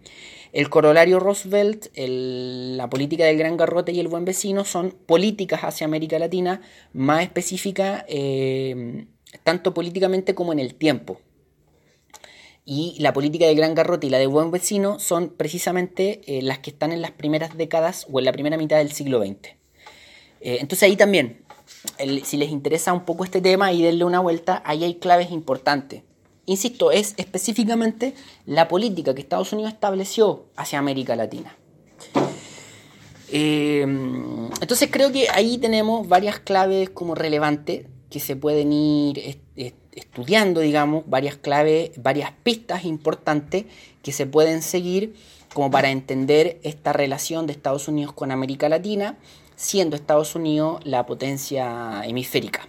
[0.52, 5.86] el corolario Roosevelt, la política del gran garrote y el buen vecino son políticas hacia
[5.86, 9.06] América Latina más específicas, eh,
[9.44, 11.20] tanto políticamente como en el tiempo.
[12.64, 16.58] Y la política del gran garrote y la del buen vecino son precisamente eh, las
[16.58, 19.56] que están en las primeras décadas o en la primera mitad del siglo XX.
[20.40, 21.44] Eh, entonces ahí también
[22.24, 26.02] si les interesa un poco este tema y denle una vuelta, ahí hay claves importantes.
[26.46, 28.14] Insisto, es específicamente
[28.46, 31.54] la política que Estados Unidos estableció hacia América Latina.
[33.30, 39.38] Eh, entonces creo que ahí tenemos varias claves como relevantes que se pueden ir
[39.92, 43.66] estudiando, digamos, varias claves, varias pistas importantes
[44.02, 45.14] que se pueden seguir
[45.52, 49.18] como para entender esta relación de Estados Unidos con América Latina,
[49.58, 52.68] siendo Estados Unidos la potencia hemisférica.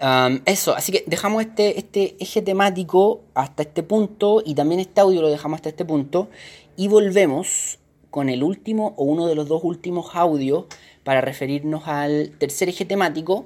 [0.00, 5.02] Um, eso, así que dejamos este, este eje temático hasta este punto y también este
[5.02, 6.30] audio lo dejamos hasta este punto
[6.78, 10.64] y volvemos con el último o uno de los dos últimos audios
[11.04, 13.44] para referirnos al tercer eje temático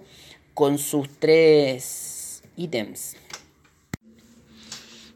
[0.55, 3.17] con sus tres ítems.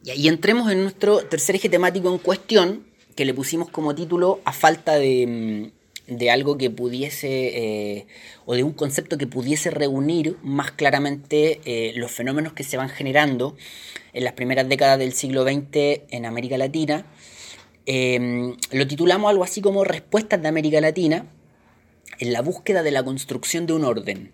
[0.03, 4.53] Y entremos en nuestro tercer eje temático en cuestión, que le pusimos como título a
[4.53, 5.72] falta de,
[6.09, 8.06] de algo que pudiese, eh,
[8.46, 12.88] o de un concepto que pudiese reunir más claramente eh, los fenómenos que se van
[12.88, 13.56] generando
[14.12, 17.06] en las primeras décadas del siglo XX en América Latina.
[17.86, 21.26] Em, lo titulamos algo así como Respuestas de América Latina
[22.18, 24.32] en la búsqueda de la construcción de un orden.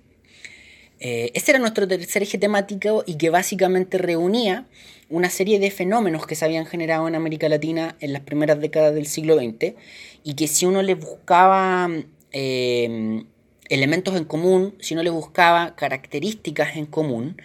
[1.01, 4.67] Eh, este era nuestro tercer eje temático y que básicamente reunía
[5.11, 8.95] una serie de fenómenos que se habían generado en América Latina en las primeras décadas
[8.95, 9.75] del siglo XX
[10.23, 11.89] y que si uno le buscaba
[12.33, 13.25] eh,
[13.69, 17.37] elementos en común, si uno le buscaba características en común,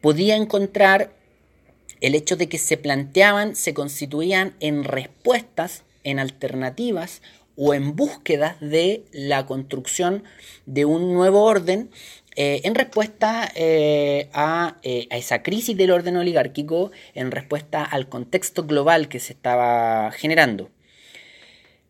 [0.00, 1.12] podía encontrar
[2.00, 7.22] el hecho de que se planteaban, se constituían en respuestas, en alternativas
[7.56, 10.24] o en búsquedas de la construcción
[10.66, 11.90] de un nuevo orden
[12.36, 18.64] eh, en respuesta eh, eh, a, esa crisis del orden oligárquico, en respuesta al contexto
[18.66, 20.70] global que se estaba generando.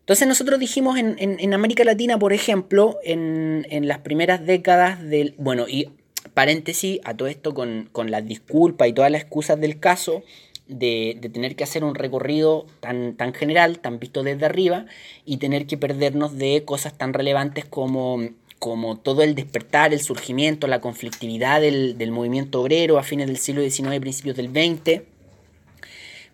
[0.01, 5.35] Entonces nosotros dijimos en, América Latina, por ejemplo, en, las primeras décadas del...
[5.37, 5.91] Bueno, y
[6.33, 10.23] paréntesis a todo esto con, con las disculpas y todas las excusas del caso,
[10.69, 14.87] de, tener que hacer un recorrido tan, tan general, tan visto desde arriba,
[15.25, 18.29] y tener que perdernos de cosas tan relevantes como
[18.59, 23.63] como todo el despertar, el surgimiento, la conflictividad del, movimiento obrero a fines del siglo
[23.63, 25.03] XIX, principios del XX,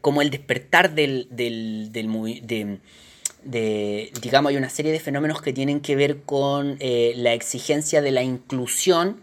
[0.01, 1.91] como el despertar del, del,
[3.45, 8.03] de, digamos, hay una serie de fenómenos que tienen que ver con eh, la exigencia
[8.03, 9.21] de la inclusión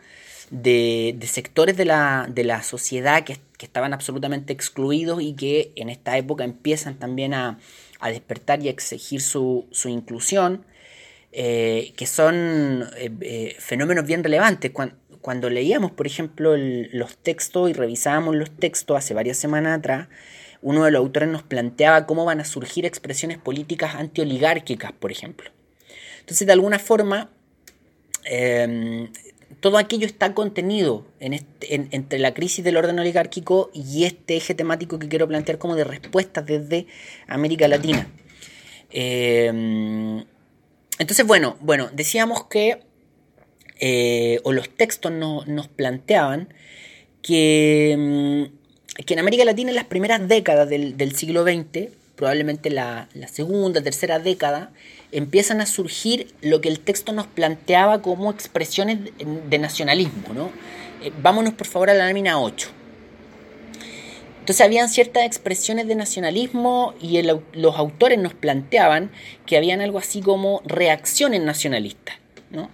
[0.49, 6.17] de, sectores de la, de la sociedad que, estaban absolutamente excluidos y que en esta
[6.17, 7.59] época empiezan también a,
[7.99, 10.65] a despertar y a exigir su, su inclusión.
[11.31, 14.71] Eh, que son eh, eh, fenómenos bien relevantes.
[15.21, 20.07] Cuando, leíamos, por ejemplo, los textos y revisábamos los textos hace varias semanas atrás,
[20.61, 25.51] uno de los autores nos planteaba cómo van a surgir expresiones políticas antioligárquicas, por ejemplo.
[26.21, 27.29] Entonces, de alguna forma,
[28.25, 29.11] em,
[29.59, 35.09] todo aquello está contenido entre la crisis del orden oligárquico y este eje temático que
[35.09, 36.87] quiero plantear como de respuestas desde
[37.27, 38.07] América Latina.
[38.91, 40.23] Eh,
[40.99, 42.81] entonces, bueno, bueno, decíamos que,
[43.79, 46.53] eh, o los textos nos planteaban
[47.21, 53.07] que, mm, que, en América Latina en las primeras décadas del, siglo XX, probablemente la,
[53.31, 54.71] segunda, tercera década,
[55.13, 58.99] empiezan a surgir lo que el texto nos planteaba como expresiones
[59.49, 60.33] de, nacionalismo.
[60.33, 60.51] ¿no?
[61.01, 62.71] Eh, vámonos por favor a la lámina 8.
[64.49, 69.11] Entonces habían ciertas expresiones de nacionalismo y los autores nos planteaban
[69.45, 72.15] que habían algo así como reacciones nacionalistas,
[72.49, 72.71] ¿no?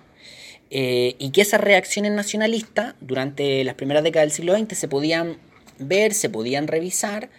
[0.69, 5.37] Eh, y que esas reacciones nacionalistas durante las primeras décadas del siglo XX se podían
[5.77, 7.29] ver, se podían revisar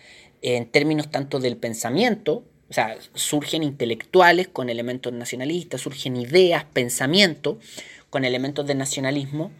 [0.42, 7.58] en términos tanto del pensamiento, o sea, surgen intelectuales con elementos nacionalistas, surgen ideas, pensamiento
[8.10, 9.50] con elementos de nacionalismo,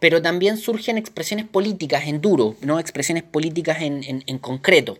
[0.00, 2.80] pero también surgen expresiones políticas en duro, ¿no?
[2.80, 4.98] expresiones políticas en, concreto.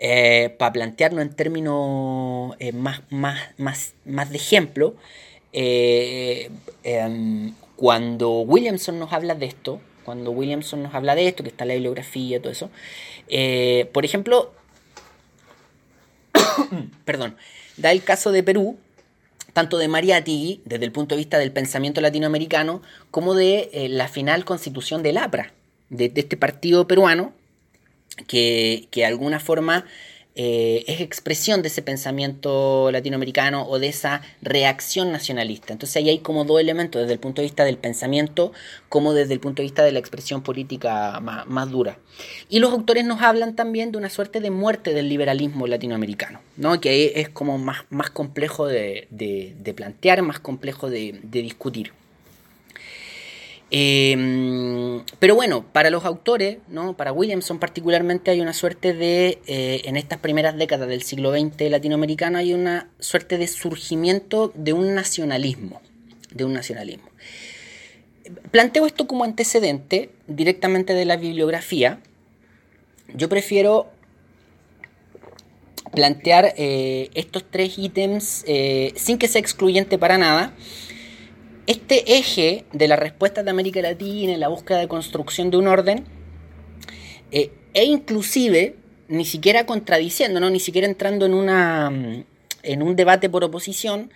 [0.00, 4.94] Eh, para plantearlo en términos eh, más, más, más, más, de ejemplo,
[5.52, 6.50] eh,
[6.84, 11.64] em, cuando Williamson nos habla de esto, cuando Williamson nos habla de esto, que está
[11.64, 12.70] la bibliografía, todo eso,
[13.92, 14.52] por ejemplo,
[17.04, 17.36] perdón,
[17.76, 18.78] da el caso de Perú,
[19.52, 24.08] tanto de Mariátegui, desde el punto de vista del pensamiento latinoamericano, como de eh, la
[24.08, 25.52] final constitución del APRA,
[25.90, 27.32] de, este partido peruano,
[28.26, 29.84] que, que de alguna forma
[30.40, 35.72] eh, es expresión de ese pensamiento latinoamericano o de esa reacción nacionalista.
[35.72, 38.52] Entonces ahí hay como dos elementos, desde el punto de vista del pensamiento
[38.88, 41.98] como desde el punto de vista de la expresión política más, dura.
[42.48, 46.80] Y los autores nos hablan también de una suerte de muerte del liberalismo latinoamericano, ¿no?
[46.80, 49.08] que es como más, más complejo de,
[49.74, 51.90] plantear, más complejo de, discutir.
[53.70, 56.96] Em, pero bueno, para los autores, ¿no?
[56.96, 61.70] para Williamson particularmente, hay una suerte de, eh, en estas primeras décadas del siglo XX
[61.70, 65.82] latinoamericano, hay una suerte de surgimiento de un nacionalismo,
[66.32, 67.10] de un nacionalismo.
[68.50, 72.00] Planteo esto como antecedente directamente de la bibliografía.
[73.14, 73.90] Yo prefiero
[75.92, 80.54] plantear eh, estos tres ítems eh, sin que sea excluyente para nada
[81.68, 85.68] este eje de la respuesta de América Latina en la búsqueda de construcción de un
[85.68, 86.06] orden,
[87.30, 88.76] eh, e inclusive,
[89.08, 90.48] ni siquiera contradiciendo, ¿no?
[90.48, 91.92] ni siquiera entrando en, una,
[92.62, 94.10] en un debate por oposición,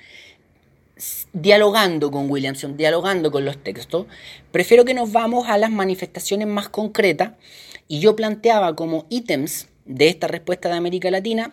[1.34, 4.06] dialogando con Williamson, dialogando con los textos,
[4.50, 7.32] prefiero que nos vamos a las manifestaciones más concretas
[7.86, 11.52] y yo planteaba como ítems de esta respuesta de América Latina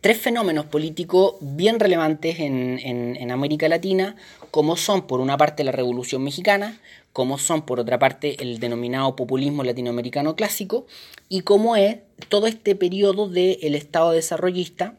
[0.00, 4.16] tres fenómenos políticos bien relevantes en, América Latina,
[4.50, 6.80] como son por una parte la Revolución Mexicana,
[7.12, 10.86] como son por otra parte el denominado populismo latinoamericano clásico,
[11.28, 14.96] y como es todo este periodo del Estado desarrollista,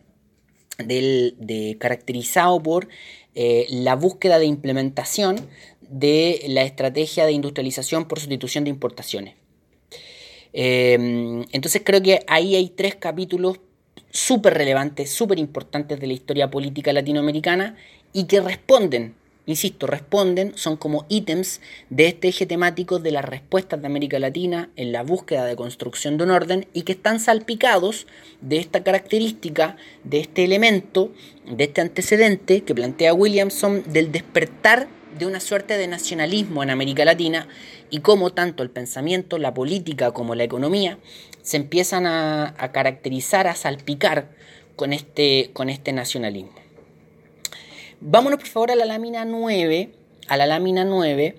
[0.78, 1.36] del,
[1.80, 2.88] caracterizado por
[3.36, 5.50] eh, la búsqueda de implementación
[5.82, 9.36] de la estrategia de industrialización por sustitución de importaciones.
[10.54, 13.60] Eh, entonces creo que ahí hay tres capítulos
[14.12, 17.76] súper relevantes, súper importantes de la historia política latinoamericana
[18.14, 23.82] y que responden, insisto, responden, son como ítems de este eje temático de las respuestas
[23.82, 28.08] de América Latina en la búsqueda de construcción de un orden y que están salpicados
[28.42, 31.12] de esta característica, de este elemento,
[31.46, 34.88] de este antecedente que plantea Williamson del despertar
[35.18, 37.48] de una suerte de nacionalismo en América Latina
[37.90, 41.00] y cómo tanto el pensamiento, la política como la economía
[41.50, 44.30] se empiezan a, caracterizar, a salpicar
[44.76, 46.54] con este, con este nacionalismo.
[48.02, 49.90] Vámonos por favor a la lámina 9,
[50.28, 51.36] a la lámina 9,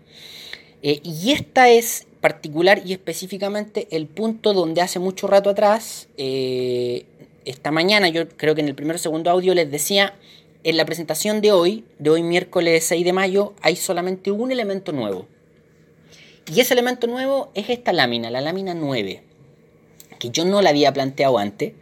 [0.83, 7.07] eh, y esta es particular y específicamente el punto donde hace mucho rato atrás, eh,
[7.45, 10.15] esta mañana, yo creo que en el primer o segundo audio les decía,
[10.65, 14.91] en la presentación de hoy, de hoy miércoles 6 de mayo, hay solamente un elemento
[14.91, 15.29] nuevo.
[16.53, 19.30] Y ese elemento nuevo es esta lámina, la lámina 9,
[20.21, 21.73] que yo no la había planteado antes,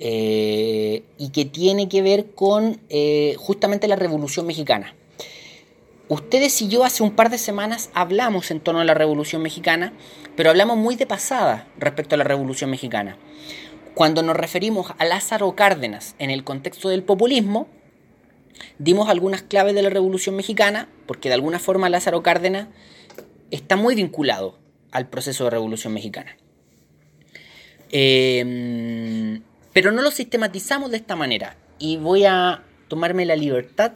[0.00, 4.94] eh, y que tiene que ver con eh, justamente la Revolución Mexicana.
[6.08, 9.92] Ustedes y yo hace un par de semanas hablamos en torno a la Revolución Mexicana,
[10.36, 13.18] pero hablamos muy de pasada respecto a la Revolución Mexicana.
[13.94, 17.66] Cuando nos referimos a Lázaro Cárdenas en el contexto del populismo,
[18.78, 22.68] dimos algunas claves de la Revolución Mexicana, porque de alguna forma Lázaro Cárdenas
[23.50, 24.58] está muy vinculado
[24.92, 26.36] al proceso de Revolución Mexicana.
[27.90, 31.56] Em, pero no lo sistematizamos de esta manera.
[31.78, 33.92] Y voy a tomarme la libertad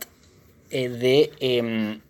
[0.71, 2.01] eh, de em,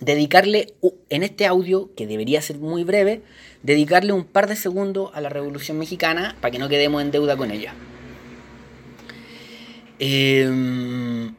[0.00, 0.74] dedicarle
[1.08, 3.22] en este audio, que debería ser muy breve,
[3.62, 7.36] dedicarle un par de segundos a la Revolución Mexicana para que no quedemos en deuda
[7.36, 7.74] con ella.
[9.98, 11.34] Em,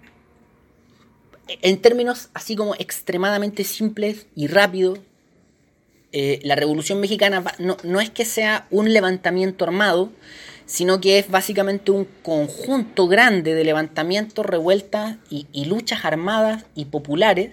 [1.62, 5.00] en términos así como extremadamente simples y rápidos,
[6.20, 10.12] eh, la Revolución Mexicana no, es que sea un levantamiento armado,
[10.66, 16.86] sino que es básicamente un conjunto grande de levantamientos, revueltas y, y luchas armadas y
[16.86, 17.52] populares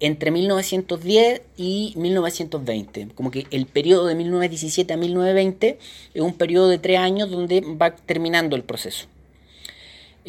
[0.00, 3.08] entre 1910 y 1920.
[3.14, 5.78] Como que el periodo de 1917 a 1920
[6.12, 9.06] es un periodo de tres años donde va terminando el proceso.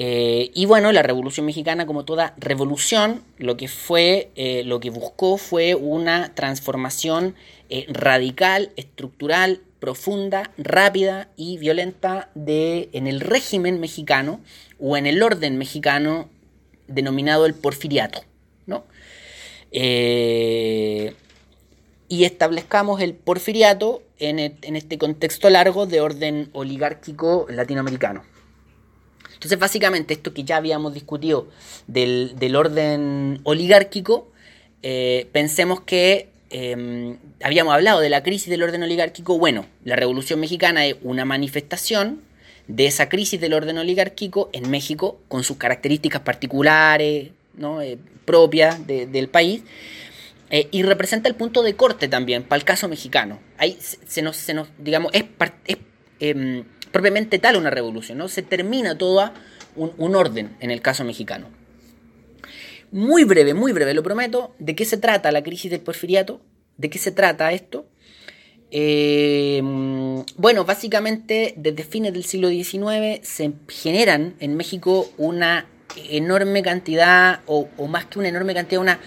[0.01, 4.91] Eh, y bueno, la Revolución Mexicana, como toda revolución, lo que fue, eh, lo que
[4.91, 7.35] buscó fue una transformación
[7.69, 14.39] eh, radical, estructural, profunda, rápida y violenta de, en el régimen mexicano
[14.79, 16.29] o en el orden mexicano
[16.87, 18.23] denominado el porfiriato.
[18.67, 18.85] ¿no?
[19.71, 21.13] y
[22.23, 28.23] establezcamos el porfiriato en, en este contexto largo de orden oligárquico latinoamericano.
[29.39, 31.47] Entonces, básicamente, esto que ya habíamos discutido
[31.87, 34.27] del, orden oligárquico,
[34.83, 39.37] eh, pensemos que em, habíamos hablado de la crisis del orden oligárquico.
[39.37, 42.21] Bueno, la Revolución Mexicana es una manifestación
[42.67, 47.81] de esa crisis del orden oligárquico en México, con sus características particulares, ¿no?
[47.81, 49.63] Eh, propias del país.
[50.49, 53.39] Eh, y representa el punto de corte también para el caso mexicano.
[53.57, 55.23] Ahí se nos, se nos digamos, es,
[55.65, 55.77] es
[56.19, 58.27] em, propiamente tal una revolución, ¿no?
[58.27, 59.31] Se termina todo
[59.75, 61.47] un, orden en el caso mexicano.
[62.91, 66.41] Muy breve, muy breve, lo prometo, ¿de qué se trata la crisis del porfiriato?
[66.77, 67.85] ¿De qué se trata esto?
[68.71, 69.61] Eh,
[70.35, 75.67] bueno, básicamente desde fines del siglo XIX se generan en México una
[76.09, 78.99] enorme cantidad, o, más que una enorme cantidad, una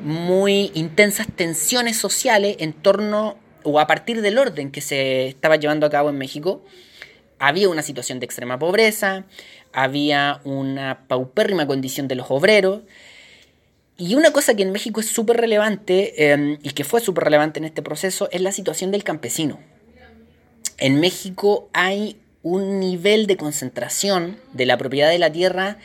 [0.00, 5.86] muy intensas tensiones sociales en torno o a partir del orden que se estaba llevando
[5.86, 6.62] a cabo en México.
[7.38, 9.24] Había una situación de extrema pobreza,
[9.72, 12.82] había una paupérrima condición de los obreros.
[13.96, 17.58] Y una cosa que en México es súper relevante em, y que fue súper relevante
[17.58, 19.58] en este proceso es la situación del campesino.
[20.78, 25.78] En México hay un nivel de concentración de la propiedad de la tierra,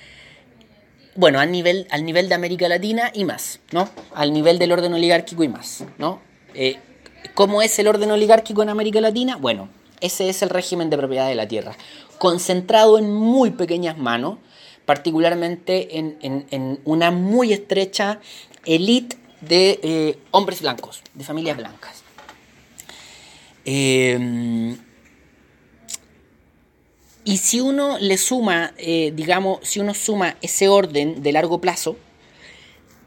[1.15, 3.89] bueno, al nivel, al nivel de América Latina y más, ¿no?
[4.13, 6.21] Al nivel del orden oligárquico y más, ¿no?
[6.53, 6.77] Eh,
[7.33, 9.35] ¿Cómo es el orden oligárquico en América Latina?
[9.35, 9.69] Bueno,
[10.01, 11.75] ese es el régimen de propiedad de la tierra,
[12.17, 14.37] concentrado en muy pequeñas manos,
[14.85, 18.19] particularmente en, una muy estrecha
[18.65, 22.03] élite de eh, hombres blancos, de familias blancas.
[23.65, 24.75] Eh,
[27.23, 31.95] y si uno le suma, eh, digamos, si uno suma ese orden de largo plazo,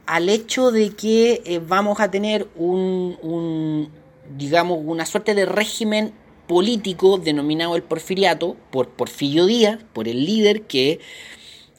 [0.06, 3.90] al hecho de que vamos a tener un,
[4.36, 6.12] digamos, una suerte de régimen
[6.52, 11.00] político denominado el porfiriato, por Porfirio Díaz, por el líder que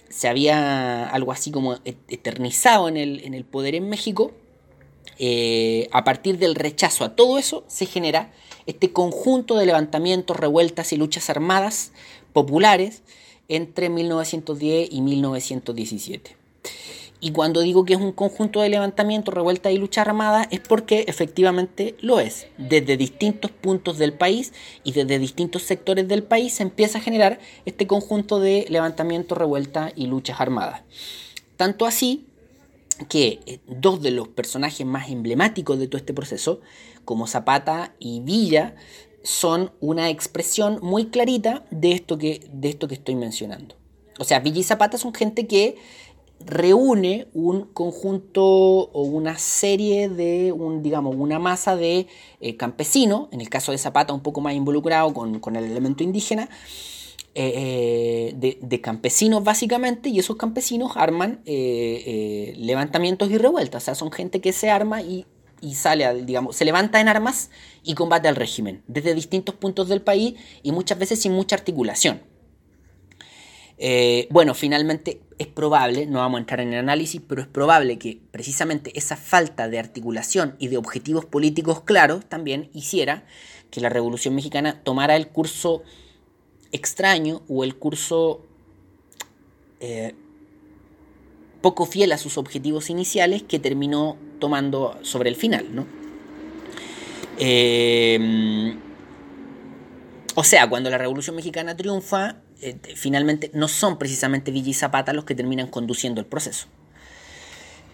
[0.09, 4.32] se había algo así como eternizado en el, en el poder en México,
[5.19, 8.34] eh, a partir del rechazo a todo eso se genera
[8.65, 11.91] este conjunto de levantamientos, revueltas y luchas armadas
[12.34, 13.03] populares
[13.49, 16.36] entre 1910 y 1917.
[17.24, 21.05] Y cuando digo que es un conjunto de levantamientos, revueltas y lucha armada, es porque
[21.07, 22.47] efectivamente lo es.
[22.57, 24.51] Desde distintos puntos del país
[24.84, 29.93] y desde distintos sectores del país se empieza a generar este conjunto de levantamientos, revueltas
[29.95, 30.82] y luchas armadas.
[31.55, 32.26] Tanto así
[33.07, 36.59] que eh, dos de los personajes más emblemáticos de todo este proceso,
[37.05, 38.76] como Zapata y Villa,
[39.24, 43.76] son una expresión muy clarita de esto que, de esto que estoy mencionando.
[44.19, 45.78] O sea, Villa y Zapata son gente que
[46.46, 52.08] reúne un conjunto o una serie de, un, digamos, una masa de
[52.39, 56.50] eh, campesinos, en el caso de Zapata un poco más involucrado con, el elemento indígena,
[57.36, 64.12] eh, eh, de, campesinos básicamente, y esos campesinos arman levantamientos y revueltas, o sea, son
[64.12, 65.26] gente que se arma y,
[65.62, 67.50] y sale, digamos, se levanta en armas
[67.84, 72.22] y combate al régimen, desde distintos puntos del país y muchas veces sin mucha articulación.
[74.30, 78.20] Bueno, finalmente es probable, no vamos a entrar en el análisis, pero es probable que
[78.32, 83.26] precisamente esa falta de articulación y de objetivos políticos claros también hiciera
[83.70, 85.84] que la Revolución Mexicana tomara el curso
[86.72, 88.41] extraño o el curso
[89.80, 90.16] eh,
[91.62, 95.88] poco fiel a sus objetivos iniciales que terminó tomando sobre el final, ¿no?
[97.38, 98.76] Eh,
[100.36, 105.11] o sea, cuando la Revolución Mexicana triunfa, eh, finalmente no son precisamente Villa y Zapata
[105.11, 106.68] los que terminan conduciendo el proceso.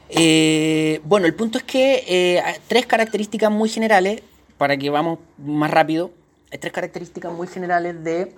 [0.10, 4.22] Eh, bueno, el punto es que eh, tres características muy generales,
[4.60, 6.12] para que vamos más rápido,
[6.52, 8.32] hay tres características muy generales de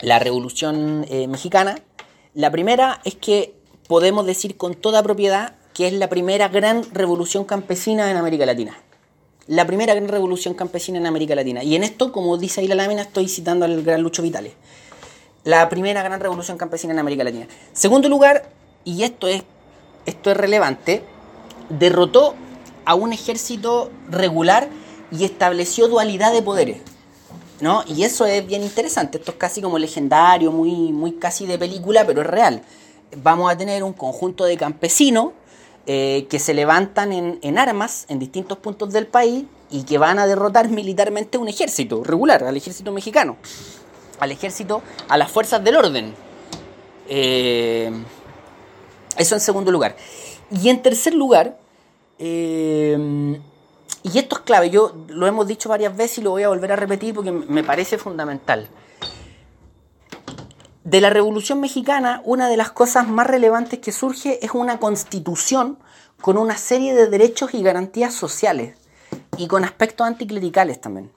[0.00, 1.78] la Revolución Mexicana.
[2.34, 3.54] La primera es que
[3.86, 8.78] podemos decir con toda propiedad que es la primera gran revolución campesina en América Latina.
[9.46, 11.62] La primera gran revolución campesina en América Latina.
[11.64, 14.52] Y en esto, como dice ahí la lámina, estoy citando al gran Lucho Vitales
[15.44, 17.46] la primera gran revolución campesina en América Latina.
[17.72, 18.48] Segundo lugar,
[18.84, 19.42] y esto es,
[20.06, 21.02] esto es relevante,
[21.68, 22.34] derrotó
[22.84, 24.68] a un ejército regular
[25.10, 26.82] y estableció dualidad de poderes.
[27.60, 27.84] ¿no?
[27.86, 32.06] Y eso es bien interesante, esto es casi como legendario, muy, muy casi de película,
[32.06, 32.62] pero es real.
[33.22, 35.32] Vamos a tener un conjunto de campesinos
[35.86, 40.18] eh, que se levantan en, en, armas en distintos puntos del país y que van
[40.18, 43.36] a derrotar militarmente un ejército regular, al ejército mexicano
[44.20, 46.14] al ejército, a las fuerzas del orden.
[47.08, 47.90] Eh,
[49.16, 49.96] eso en segundo lugar.
[50.50, 51.58] Y en tercer lugar,
[52.18, 53.38] eh,
[54.02, 56.72] y esto es clave, yo lo hemos dicho varias veces y lo voy a volver
[56.72, 58.68] a repetir porque me parece fundamental.
[60.84, 65.78] De la Revolución Mexicana, una de las cosas más relevantes que surge es una constitución
[66.20, 68.76] con una serie de derechos y garantías sociales
[69.36, 71.10] y con aspectos anticlericales también.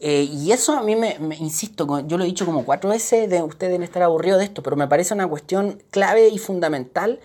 [0.00, 3.42] Eh, y eso a mí me, insisto, yo lo he dicho como cuatro veces, de,
[3.42, 7.18] ustedes deben estar aburridos de esto, pero me parece una cuestión clave y fundamental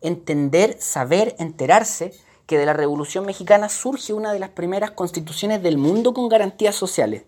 [0.00, 2.14] entender, saber, enterarse
[2.46, 6.74] que de la Revolución Mexicana surge una de las primeras constituciones del mundo con garantías
[6.74, 7.24] sociales.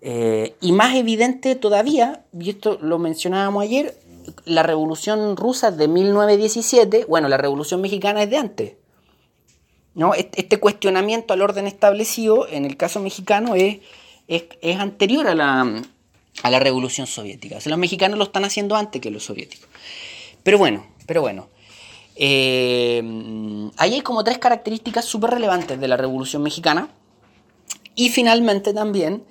[0.00, 3.98] Eh, y más evidente todavía, y esto lo mencionábamos ayer,
[4.44, 8.72] la Revolución Rusa de 1917, bueno, la Revolución Mexicana es de antes.
[9.94, 10.12] ¿no?
[10.14, 13.78] Este cuestionamiento al orden establecido, en el caso mexicano, es
[14.28, 15.82] es, anterior a la,
[16.42, 17.56] a la revolución soviética.
[17.56, 19.68] O sea, los mexicanos lo están haciendo antes que los soviéticos.
[20.42, 21.48] Pero bueno, pero bueno.
[22.16, 23.02] Eh,
[23.76, 26.88] ahí hay como tres características súper relevantes de la Revolución Mexicana.
[27.94, 29.24] Y finalmente también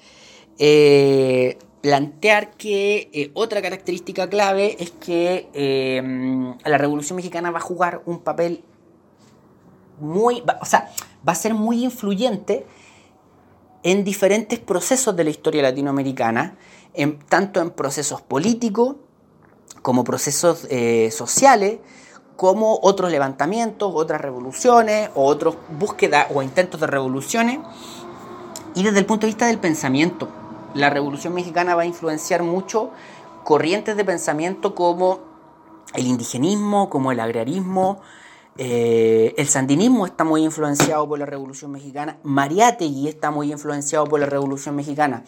[0.59, 8.01] eh, plantear que eh, otra característica clave es que la Revolución Mexicana va a jugar
[8.05, 8.63] un papel
[9.99, 10.91] muy, o sea,
[11.27, 12.65] va a ser muy influyente
[13.85, 16.57] en diferentes procesos de la historia latinoamericana,
[16.95, 18.95] en, tanto en procesos políticos
[19.83, 21.77] como procesos eh, sociales,
[22.35, 27.59] como otros levantamientos, otras revoluciones, o otras búsquedas o intentos de revoluciones.
[28.73, 30.29] Y desde el punto de vista del pensamiento,
[30.73, 32.89] la Revolución Mexicana va a influenciar mucho
[33.43, 35.19] corrientes de pensamiento como
[35.93, 38.01] el indigenismo, como el agrarismo,
[38.57, 44.19] eh, el sandinismo está muy influenciado por la Revolución Mexicana, Mariátegui está muy influenciado por
[44.19, 45.23] la Revolución Mexicana.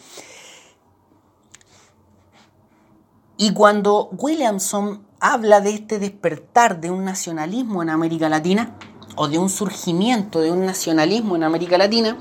[3.36, 8.76] Y cuando Williamson habla de este despertar de un nacionalismo en América Latina,
[9.18, 12.16] o de un surgimiento de un nacionalismo en América Latina,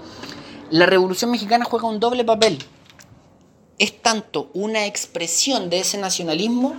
[0.71, 2.57] la Revolución Mexicana juega un doble papel.
[3.77, 6.75] Es tanto una expresión de ese nacionalismo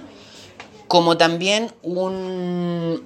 [0.88, 3.04] como también un,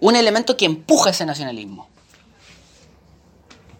[0.00, 1.88] un elemento que empuja ese nacionalismo.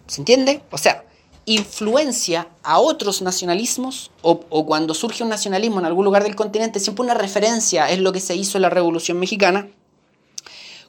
[0.06, 0.62] ¿Se entiende?
[0.70, 1.04] O sea,
[1.46, 7.04] influencia a otros nacionalismos o, cuando surge un nacionalismo en algún lugar del continente, siempre
[7.04, 9.68] una referencia es lo que se hizo en la Revolución Mexicana,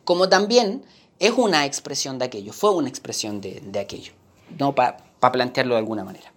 [0.03, 0.83] como también
[1.19, 4.13] es una expresión de aquello, fue una expresión de, aquello,
[4.57, 4.97] no para
[5.31, 6.30] plantearlo de alguna manera.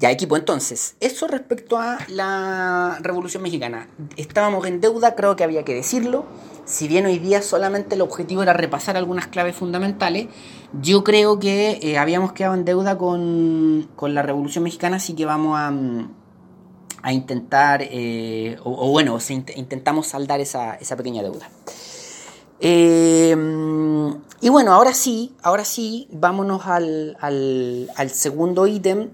[0.00, 3.88] Ya, equipo, entonces, eso respecto a la Revolución Mexicana.
[4.16, 6.24] Estábamos en deuda, creo que había que decirlo.
[6.66, 10.28] Si bien hoy día solamente el objetivo era repasar algunas claves fundamentales,
[10.80, 15.58] yo creo que eh, habíamos quedado en deuda con, la Revolución Mexicana, así que vamos
[15.58, 16.14] a, mm,
[17.02, 19.18] a intentar, eh, o, bueno,
[19.56, 21.50] intentamos saldar esa, pequeña deuda.
[22.60, 23.36] Eh,
[24.40, 29.08] y bueno, ahora sí, ahora sí, vámonos al, al segundo ítem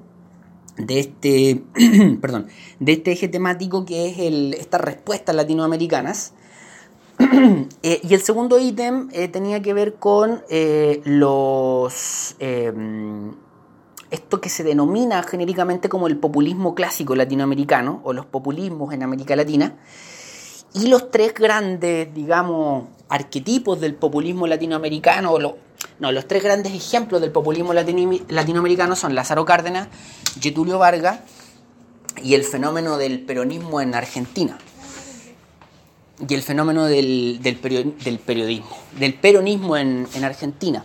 [0.76, 1.62] de este,
[2.20, 2.48] perdón,
[2.80, 6.32] de este eje temático que es el, estas respuestas latinoamericanas.
[7.82, 12.34] Eh, y el segundo ítem eh, tenía que ver con eh, los
[14.10, 19.36] esto que se denomina genéricamente como el populismo clásico latinoamericano o los populismos en América
[19.36, 19.76] Latina
[20.74, 25.38] y los tres grandes, digamos, arquetipos del populismo latinoamericano o
[25.98, 29.88] no, los tres grandes ejemplos del populismo latinoamericano son Lázaro Cárdenas,
[30.40, 31.20] Getulio Vargas
[32.22, 34.58] y el fenómeno del peronismo en Argentina.
[36.28, 37.40] Y el fenómeno del,
[38.24, 40.84] periodismo, del peronismo en, Argentina.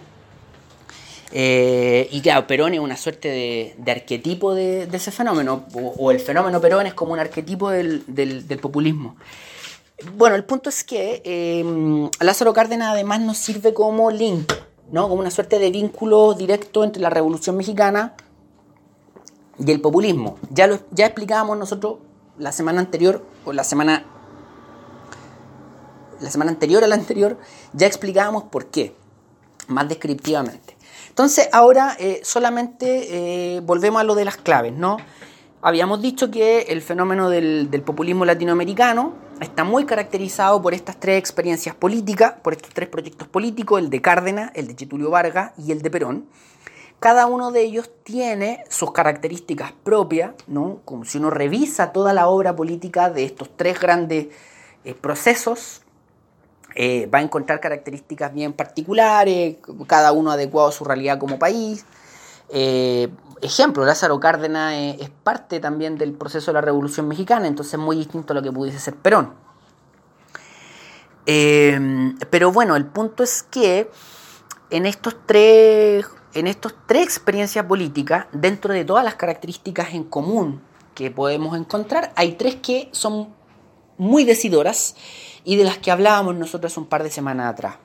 [1.31, 3.29] Eh, y claro, Perón es una suerte
[3.77, 8.03] de, arquetipo de, ese fenómeno, o, el fenómeno Perón es como un arquetipo del,
[8.61, 9.15] populismo.
[10.15, 14.51] Bueno, el punto es que eh, Lázaro Cárdenas además nos sirve como link
[14.91, 15.07] ¿no?
[15.09, 18.15] como una suerte de vínculo directo entre la Revolución Mexicana
[19.57, 20.37] y el populismo.
[20.49, 21.97] Ya, lo, ya explicábamos nosotros
[22.37, 24.05] la semana anterior, o la semana,
[26.21, 27.37] la semana anterior a la anterior,
[27.73, 28.95] ya explicábamos por qué,
[29.67, 30.77] más descriptivamente.
[31.09, 34.97] Entonces ahora eh, solamente eh, volvemos a lo de las claves, ¿no?
[35.61, 41.75] Habíamos dicho que el fenómeno del, populismo latinoamericano está muy caracterizado por estas tres experiencias
[41.75, 45.81] políticas, por estos tres proyectos políticos, el de Cárdenas, el de Getulio Vargas y el
[45.81, 46.25] de Perón.
[47.01, 50.79] Cada uno de ellos tiene sus características propias, ¿no?
[50.85, 54.27] Como si uno revisa toda la obra política de estos tres grandes
[54.85, 55.81] eh, procesos,
[56.75, 59.57] eh, va a encontrar características bien particulares,
[59.87, 61.85] cada uno adecuado a su realidad como país.
[62.49, 63.09] Eh,
[63.41, 67.95] ejemplo, Lázaro Cárdenas es, parte también del proceso de la Revolución Mexicana, entonces es muy
[67.95, 69.33] distinto a lo que pudiese ser Perón.
[71.25, 73.89] Eh, pero bueno, el punto es que
[74.69, 80.61] en estos tres, en estos tres experiencias políticas, dentro de todas las características en común
[80.95, 83.33] que podemos encontrar, hay tres que son
[83.97, 84.95] muy decidoras
[85.43, 87.75] y de las que hablábamos nosotros un par de semanas atrás.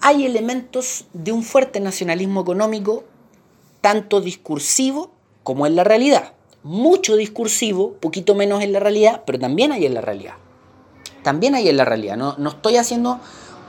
[0.00, 3.04] Hay elementos de un fuerte nacionalismo económico
[3.80, 5.10] tanto discursivo
[5.42, 6.32] como en la realidad.
[6.62, 10.34] Mucho discursivo, poquito menos en la realidad, pero también hay en la realidad.
[11.22, 12.16] También hay en la realidad.
[12.16, 13.20] No, no estoy haciendo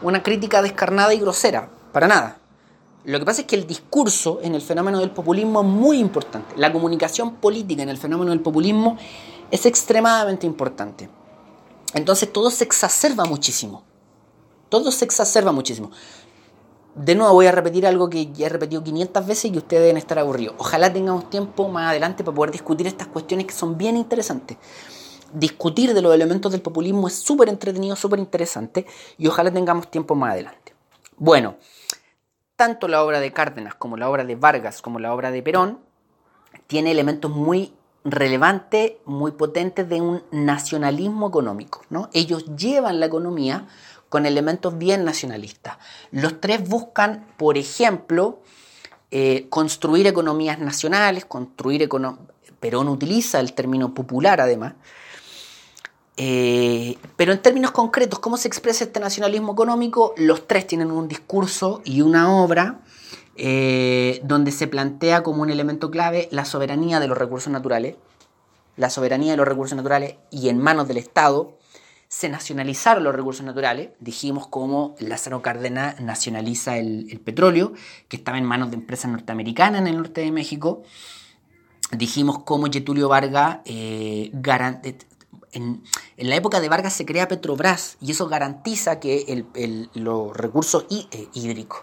[0.01, 2.37] una crítica descarnada y grosera, para nada.
[3.03, 6.55] Lo que pasa es que el discurso en el fenómeno del populismo es muy importante.
[6.57, 8.97] La comunicación política en el fenómeno del populismo
[9.49, 11.09] es extremadamente importante.
[11.93, 13.83] Entonces todo se exacerba muchísimo.
[14.69, 15.91] Todo se exacerba muchísimo
[16.95, 19.97] de nuevo voy a repetir algo que ya he repetido 500 veces y ustedes deben
[19.97, 20.55] estar aburridos.
[20.57, 24.57] Ojalá tengamos tiempo más adelante para poder discutir estas cuestiones que son bien interesantes.
[25.33, 28.85] Discutir de los elementos del populismo es súper entretenido, súper interesante
[29.17, 30.73] y ojalá tengamos tiempo más adelante.
[31.15, 31.55] Bueno,
[32.57, 35.79] tanto la obra de Cárdenas como la obra de Vargas como la obra de Perón
[36.67, 37.73] tiene elementos muy
[38.03, 41.83] relevantes, muy potentes de un nacionalismo económico.
[41.89, 42.09] ¿no?
[42.13, 43.67] Ellos llevan la economía
[44.11, 45.77] con elementos bien nacionalistas.
[46.11, 48.41] Los tres buscan, por ejemplo,
[49.09, 51.87] eh, construir economías nacionales, construir
[52.59, 54.73] Perón utiliza el término popular además,
[56.17, 60.13] eh, pero en términos concretos, ¿cómo se expresa este nacionalismo económico?
[60.17, 62.81] Los tres tienen un discurso y una obra
[63.37, 67.95] eh, donde se plantea como un elemento clave la soberanía de los recursos naturales,
[68.75, 71.53] la soberanía de los recursos naturales y en manos del Estado,
[72.11, 77.71] se nacionalizaron los recursos naturales, dijimos cómo Lázaro Cárdenas nacionaliza el, petróleo,
[78.09, 80.83] que estaba en manos de empresas norteamericanas en el norte de México,
[81.93, 84.29] dijimos cómo Getulio Vargas eh,
[85.53, 85.83] en,
[86.17, 89.45] la época de Vargas se crea Petrobras y eso garantiza que
[89.93, 91.79] los recursos eh, hídricos,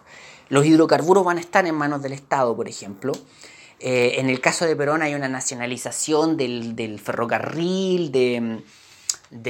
[0.50, 3.12] los hidrocarburos van a estar en manos del Estado, por ejemplo.
[3.80, 8.62] Eh, en el caso de Perón hay una nacionalización del, ferrocarril, de,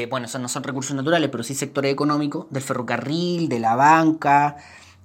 [0.09, 4.57] bueno, esos no son recursos naturales, pero sí sectores económicos, del ferrocarril, de la banca,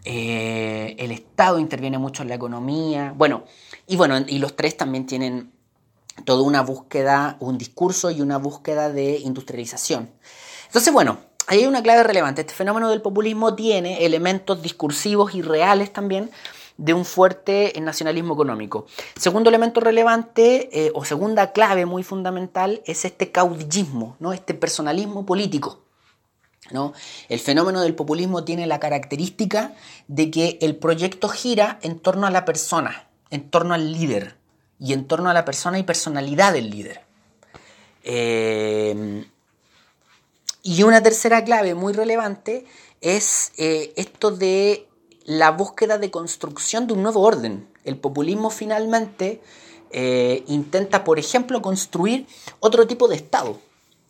[0.05, 3.45] eh, el Estado interviene mucho en la economía, bueno,
[3.87, 5.51] y bueno, y los tres también tienen
[6.25, 10.09] toda una búsqueda, un discurso y una búsqueda de industrialización.
[10.67, 12.41] Entonces, bueno, ahí hay una clave relevante.
[12.41, 16.31] Este fenómeno del populismo tiene elementos discursivos y reales también
[16.83, 18.87] de un fuerte nacionalismo económico.
[19.15, 24.33] Segundo elemento relevante eh, o segunda clave muy fundamental es este caudillismo, ¿no?
[24.33, 25.79] este personalismo político.
[26.71, 26.91] ¿no?
[27.29, 29.73] El fenómeno del populismo tiene la característica
[30.09, 34.35] de que el proyecto gira en torno a la persona, en torno al líder
[34.77, 36.99] y en torno a la persona y personalidad del líder.
[38.03, 39.25] Eh,
[40.63, 42.65] y una tercera clave muy relevante
[42.99, 44.89] es eh, esto de
[45.25, 47.67] la búsqueda de construcción de un nuevo orden.
[47.83, 49.41] El populismo finalmente
[49.91, 52.27] eh, intenta, por ejemplo, construir
[52.59, 53.59] otro tipo de Estado,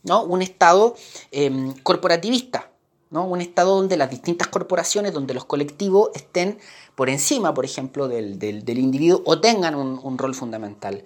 [0.04, 0.24] ¿no?
[0.24, 0.96] un Estado
[1.32, 2.72] em, corporativista,
[3.10, 3.26] ¿no?
[3.26, 6.58] un Estado donde las distintas corporaciones, donde los colectivos estén
[6.96, 11.04] por encima, por ejemplo, del, individuo o tengan un, rol fundamental.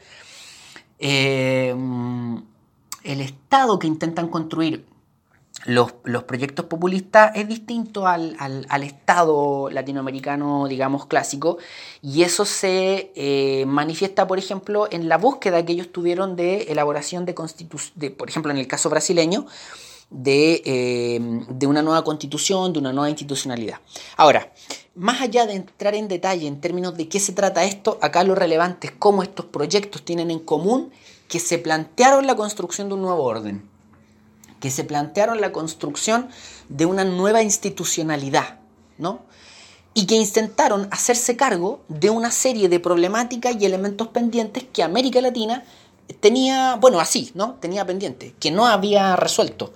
[0.99, 1.76] Eh,
[3.03, 4.86] el Estado que intentan construir
[5.66, 5.91] los,
[6.24, 8.36] proyectos populistas es distinto al,
[8.84, 11.58] Estado latinoamericano, digamos, clásico,
[12.01, 17.26] y eso se eh, manifiesta, por ejemplo, en la búsqueda que ellos tuvieron de elaboración
[17.26, 19.45] de constitución, por ejemplo, en el caso brasileño,
[20.10, 23.80] eh, de, una nueva constitución, de una nueva institucionalidad.
[24.16, 24.53] Ahora,
[24.95, 28.34] más allá de entrar en detalle en términos de qué se trata esto, acá lo
[28.34, 30.91] relevante es cómo estos proyectos tienen en común
[31.28, 33.70] que se plantearon la construcción de un nuevo orden,
[34.60, 36.30] que se plantearon la construcción
[36.70, 38.60] de una nueva institucionalidad,
[38.97, 39.22] ¿no?
[39.93, 45.22] Y que intentaron hacerse cargo de una serie de problemáticas y elementos pendientes que América
[45.22, 45.64] Latina
[46.20, 47.55] tenía, bueno, así, ¿no?
[47.55, 49.74] Tenía pendiente, que no había resuelto.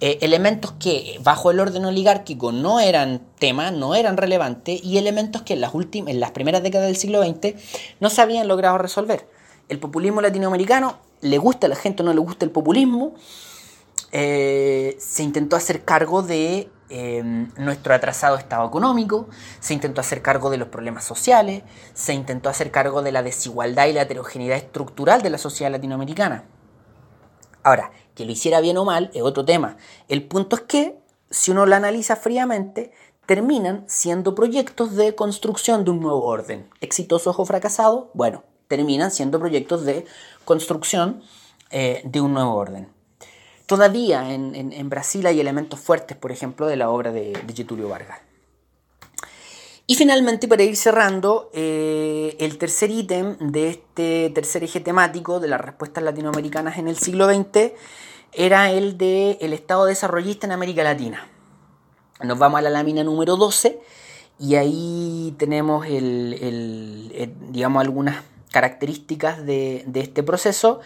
[0.00, 5.42] Eh, elementos que bajo el orden oligárquico no eran tema, no eran relevantes, y elementos
[5.42, 7.54] que en las, últimas, en las primeras décadas del siglo XX
[8.00, 9.28] no se habían logrado resolver.
[9.68, 13.14] El populismo latinoamericano, le gusta a la gente no le gusta el populismo,
[14.16, 20.50] eh, se intentó hacer cargo de em, nuestro atrasado estado económico, se intentó hacer cargo
[20.50, 25.20] de los problemas sociales, se intentó hacer cargo de la desigualdad y la heterogeneidad estructural
[25.20, 26.44] de la sociedad latinoamericana.
[27.64, 29.78] Ahora, que lo hiciera bien o mal es otro tema.
[30.06, 30.96] El punto es que,
[31.30, 32.92] si uno lo analiza fríamente,
[33.26, 36.70] terminan siendo proyectos de construcción de un nuevo orden.
[36.80, 40.04] Exitosos o fracasados, bueno, terminan siendo proyectos de
[40.44, 41.20] construcción
[41.72, 42.94] eh, de un nuevo orden.
[43.66, 48.20] Todavía en, Brasil hay elementos fuertes, por ejemplo, de la obra de, de Getulio Vargas.
[49.86, 55.48] Y finalmente, para ir cerrando, eh, el tercer ítem de este tercer eje temático de
[55.48, 57.72] las respuestas latinoamericanas en el siglo XX
[58.32, 61.28] era el de el Estado desarrollista en América Latina.
[62.22, 63.78] Nos vamos a la lámina número 12
[64.38, 65.86] y ahí tenemos
[67.76, 70.80] algunas características de, de este proceso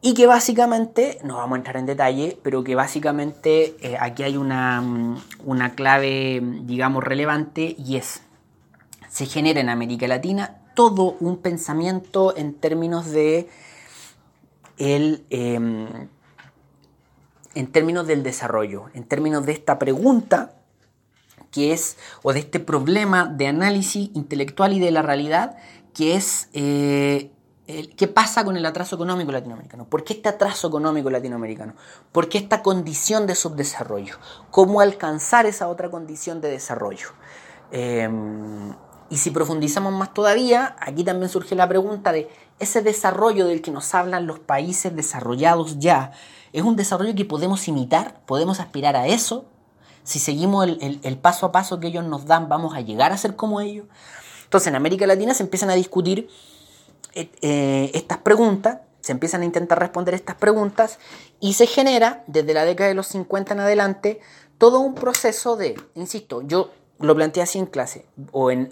[0.00, 4.36] y que básicamente, no vamos a entrar en detalle, pero que básicamente eh, aquí hay
[4.36, 8.22] una, mm, una, clave, digamos, relevante y es,
[9.08, 13.48] se genera en América Latina todo un pensamiento en términos de
[14.76, 16.08] el, em,
[17.54, 20.54] en términos del desarrollo, en términos de esta pregunta
[21.50, 25.56] que es, o de este problema de análisis intelectual y de la realidad,
[25.94, 27.30] que es eh,
[27.68, 29.84] ¿Qué pasa con el atraso económico latinoamericano?
[29.84, 31.74] ¿Por qué este atraso económico latinoamericano?
[32.12, 34.14] ¿Por qué esta condición de subdesarrollo?
[34.50, 37.08] ¿Cómo alcanzar esa otra condición de desarrollo?
[37.70, 38.74] Em,
[39.10, 43.70] y si profundizamos más todavía, aquí también surge la pregunta de ese desarrollo del que
[43.70, 46.12] nos hablan los países desarrollados ya,
[46.54, 48.22] ¿es un desarrollo que podemos imitar?
[48.24, 49.44] ¿Podemos aspirar a eso?
[50.04, 53.36] Si seguimos el, paso a paso que ellos nos dan, ¿vamos a llegar a ser
[53.36, 53.84] como ellos?
[54.44, 56.30] Entonces en América Latina se empiezan a discutir
[57.14, 60.98] eh, eh, estas preguntas, se empiezan a intentar responder estas preguntas
[61.40, 64.20] y se genera desde la década de los 50 en adelante
[64.58, 68.68] todo un proceso de, insisto, yo lo planteé así en clase o en,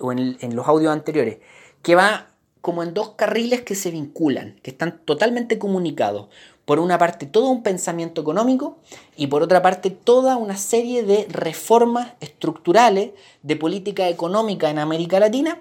[0.53, 1.39] los audios anteriores,
[1.83, 2.29] que va
[2.61, 6.29] como en dos carriles que se vinculan, que están totalmente comunicados.
[6.65, 8.79] Por una parte, todo un pensamiento económico
[9.17, 13.13] y por otra parte, toda una serie de reformas estructurales
[13.43, 15.61] de política económica en América Latina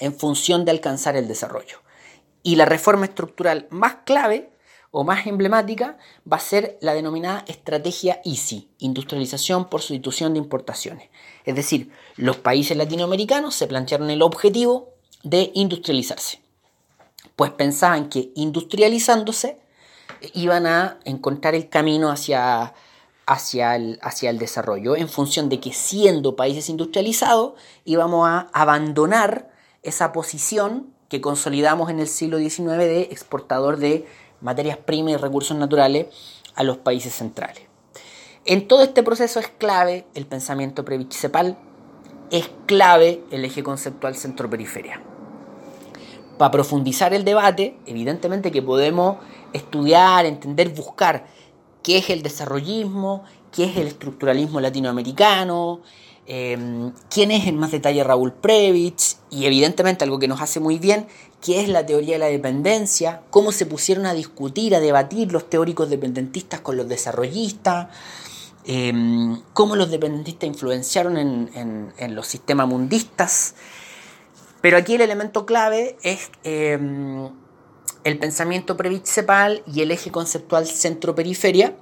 [0.00, 1.83] en función de alcanzar el desarrollo.
[2.44, 4.52] Y la reforma estructural más clave
[4.92, 5.98] o más emblemática
[6.30, 11.10] va a ser la denominada estrategia ICI, industrialización por sustitución de importaciones.
[11.44, 16.42] Es decir, los países latinoamericanos se plantearon el objetivo de industrializarse,
[17.34, 19.58] pues pensaban que industrializándose
[20.32, 22.72] iban a encontrar el camino hacia,
[23.26, 29.50] hacia, el, hacia el desarrollo, en función de que siendo países industrializados íbamos a abandonar
[29.82, 34.06] esa posición que consolidamos en el siglo XIX de exportador de
[34.40, 36.06] materias primas y recursos naturales
[36.54, 37.62] a los países centrales.
[38.44, 41.56] En todo este proceso es clave el pensamiento previcepal,
[42.30, 45.00] es clave el eje conceptual centro-periferia.
[46.36, 49.18] Para profundizar el debate, evidentemente que podemos
[49.52, 51.26] estudiar, entender, buscar
[51.82, 55.80] qué es el desarrollismo, qué es el estructuralismo latinoamericano,
[56.26, 60.78] Em, quién es en más detalle Raúl Previch y evidentemente algo que nos hace muy
[60.78, 61.06] bien,
[61.42, 65.50] qué es la teoría de la dependencia, cómo se pusieron a discutir, a debatir los
[65.50, 67.88] teóricos dependentistas con los desarrollistas,
[68.64, 73.54] em, cómo los dependentistas influenciaron en, los sistemas mundistas.
[74.62, 77.28] Pero aquí el elemento clave es em,
[78.04, 81.76] el pensamiento cepal y el eje conceptual centro-periferia,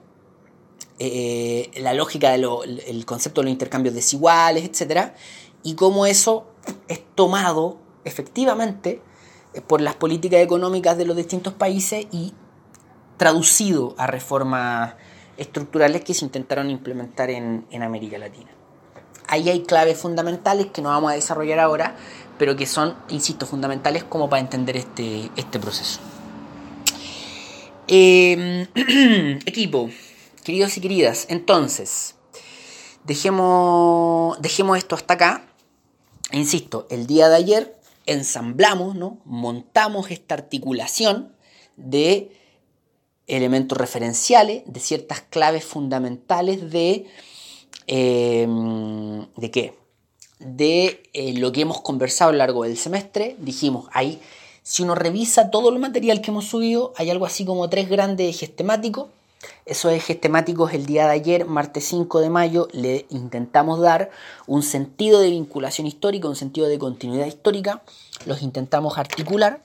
[1.04, 5.14] eh, la lógica del concepto de los intercambios desiguales, etc.
[5.64, 6.46] Y cómo eso
[6.86, 9.02] es tomado efectivamente
[9.52, 12.34] eh, por las políticas económicas de los distintos países y
[13.16, 14.94] traducido a reformas
[15.38, 18.50] estructurales que se intentaron implementar en, América Latina.
[19.26, 21.96] Ahí hay claves fundamentales que no vamos a desarrollar ahora,
[22.38, 25.98] pero que son, insisto, fundamentales como para entender este, este proceso.
[27.88, 28.68] Eh,
[29.46, 29.90] equipo,
[30.44, 32.16] Queridos y queridas, entonces,
[33.04, 35.46] dejemos, dejemos esto hasta acá.
[36.32, 39.20] Insisto, el día de ayer ensamblamos, ¿no?
[39.24, 41.32] montamos esta articulación
[41.76, 42.36] de
[43.28, 47.06] elementos referenciales, de ciertas claves fundamentales de...
[47.86, 49.78] Em, ¿De qué?
[50.40, 53.36] De eh, lo que hemos conversado a lo largo del semestre.
[53.38, 54.20] Dijimos, ahí,
[54.64, 58.34] si uno revisa todo el material que hemos subido, hay algo así como tres grandes
[58.34, 59.06] ejes temáticos
[59.66, 64.10] esos ejes temáticos el día de ayer, martes 5 de mayo, le intentamos dar
[64.46, 67.82] un sentido de vinculación histórica, un sentido de continuidad histórica,
[68.26, 69.62] los intentamos articular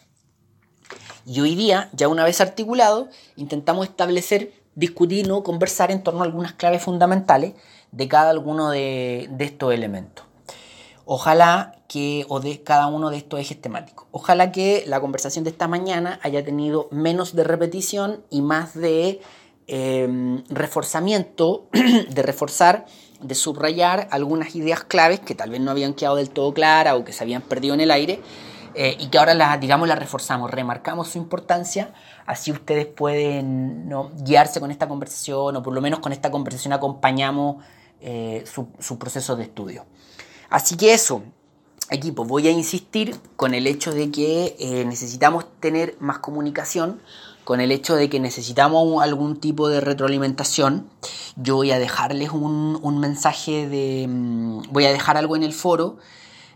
[1.29, 6.25] y hoy día, ya una vez articulado, intentamos establecer, discutir, o conversar en torno a
[6.25, 7.53] algunas claves fundamentales
[7.91, 10.23] de cada uno de, de estos elementos.
[11.03, 14.07] Ojalá que, o de cada uno de estos ejes temáticos.
[14.11, 19.19] Ojalá que la conversación de esta mañana haya tenido menos de repetición y más de
[19.69, 21.67] Em, reforzamiento,
[22.09, 22.85] de reforzar,
[23.19, 27.03] de subrayar algunas ideas claves que tal vez no habían quedado del todo claras o
[27.03, 28.21] que se habían perdido en el aire
[28.75, 31.93] eh, y que ahora las, digamos, las reforzamos, remarcamos su importancia,
[32.25, 33.89] así ustedes pueden
[34.23, 37.57] guiarse con esta conversación o por lo menos con esta conversación acompañamos
[37.99, 39.85] eh, su, proceso de estudio.
[40.49, 41.23] Así que eso,
[41.89, 47.01] equipo, voy a insistir con el hecho de que eh, necesitamos tener más comunicación,
[47.47, 50.85] con el hecho de que necesitamos algún tipo de retroalimentación.
[51.37, 54.05] Yo voy a dejarles un, mensaje de...
[54.05, 55.95] Mm, voy a dejar algo en el foro.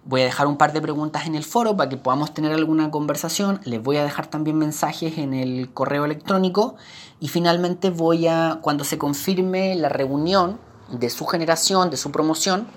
[0.04, 2.92] Voy a dejar un par de preguntas en el foro para que podamos tener alguna
[2.92, 3.62] conversación.
[3.64, 6.76] Les voy a dejar también mensajes en el correo electrónico.
[7.22, 10.60] Y finalmente voy a, cuando se confirme la reunión
[10.90, 12.68] de su generación, de su promoción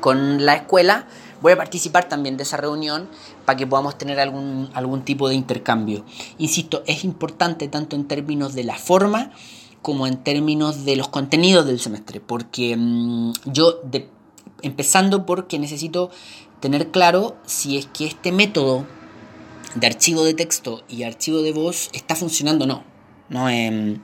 [0.00, 1.06] con la escuela,
[1.40, 3.08] voy a participar también de esa reunión
[3.44, 6.04] para que podamos tener algún, algún tipo de intercambio.
[6.38, 9.32] Insisto, es importante tanto en términos de la forma
[9.82, 13.80] como en términos de los contenidos del semestre, porque mm, yo,
[14.62, 16.10] empezando porque necesito
[16.60, 18.84] tener claro si es que este método
[19.74, 22.84] de archivo de texto y archivo de voz está funcionando o no.
[23.28, 23.48] ¿no?
[23.48, 24.00] Em,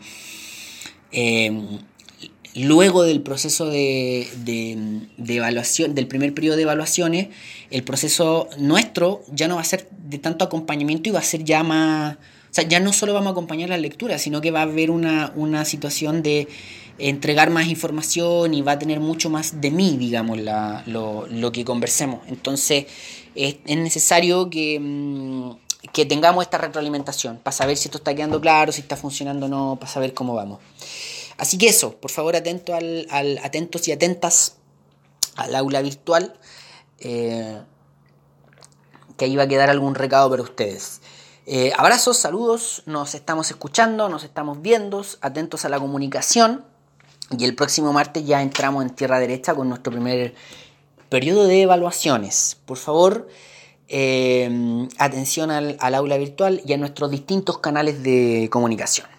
[2.55, 7.29] luego del proceso de, de, evaluación, del primer periodo de evaluaciones,
[7.71, 11.45] el proceso nuestro ya no va a ser de tanto acompañamiento y va a ser
[11.45, 12.17] ya más...
[12.17, 14.93] O sea, ya no solo vamos a acompañar la lectura, sino que va a haber
[14.93, 16.47] una, una situación de
[16.99, 21.51] entregar más información y va a tener mucho más de mí, digamos, la, lo, lo,
[21.51, 22.21] que conversemos.
[22.29, 22.87] Entonces,
[23.35, 25.51] es, es necesario que, mm,
[25.93, 29.49] que tengamos esta retroalimentación para saber si esto está quedando claro, si está funcionando o
[29.49, 30.61] no, para saber cómo vamos.
[31.37, 33.07] Así que eso, por favor atento al,
[33.43, 34.57] atentos y atentas
[35.37, 36.39] al aula virtual,
[37.01, 37.61] eh,
[39.17, 41.01] que ahí va a quedar algún recado para ustedes.
[41.47, 46.65] Eh, abrazos, saludos, nos estamos escuchando, nos estamos viendo, atentos a la comunicación
[47.37, 50.35] y el próximo martes ya entramos en tierra derecha con nuestro primer
[51.11, 52.57] periodo de evaluaciones.
[52.65, 53.29] Por favor,
[53.89, 59.14] eh, atención al aula virtual y a nuestros distintos canales de comunicación.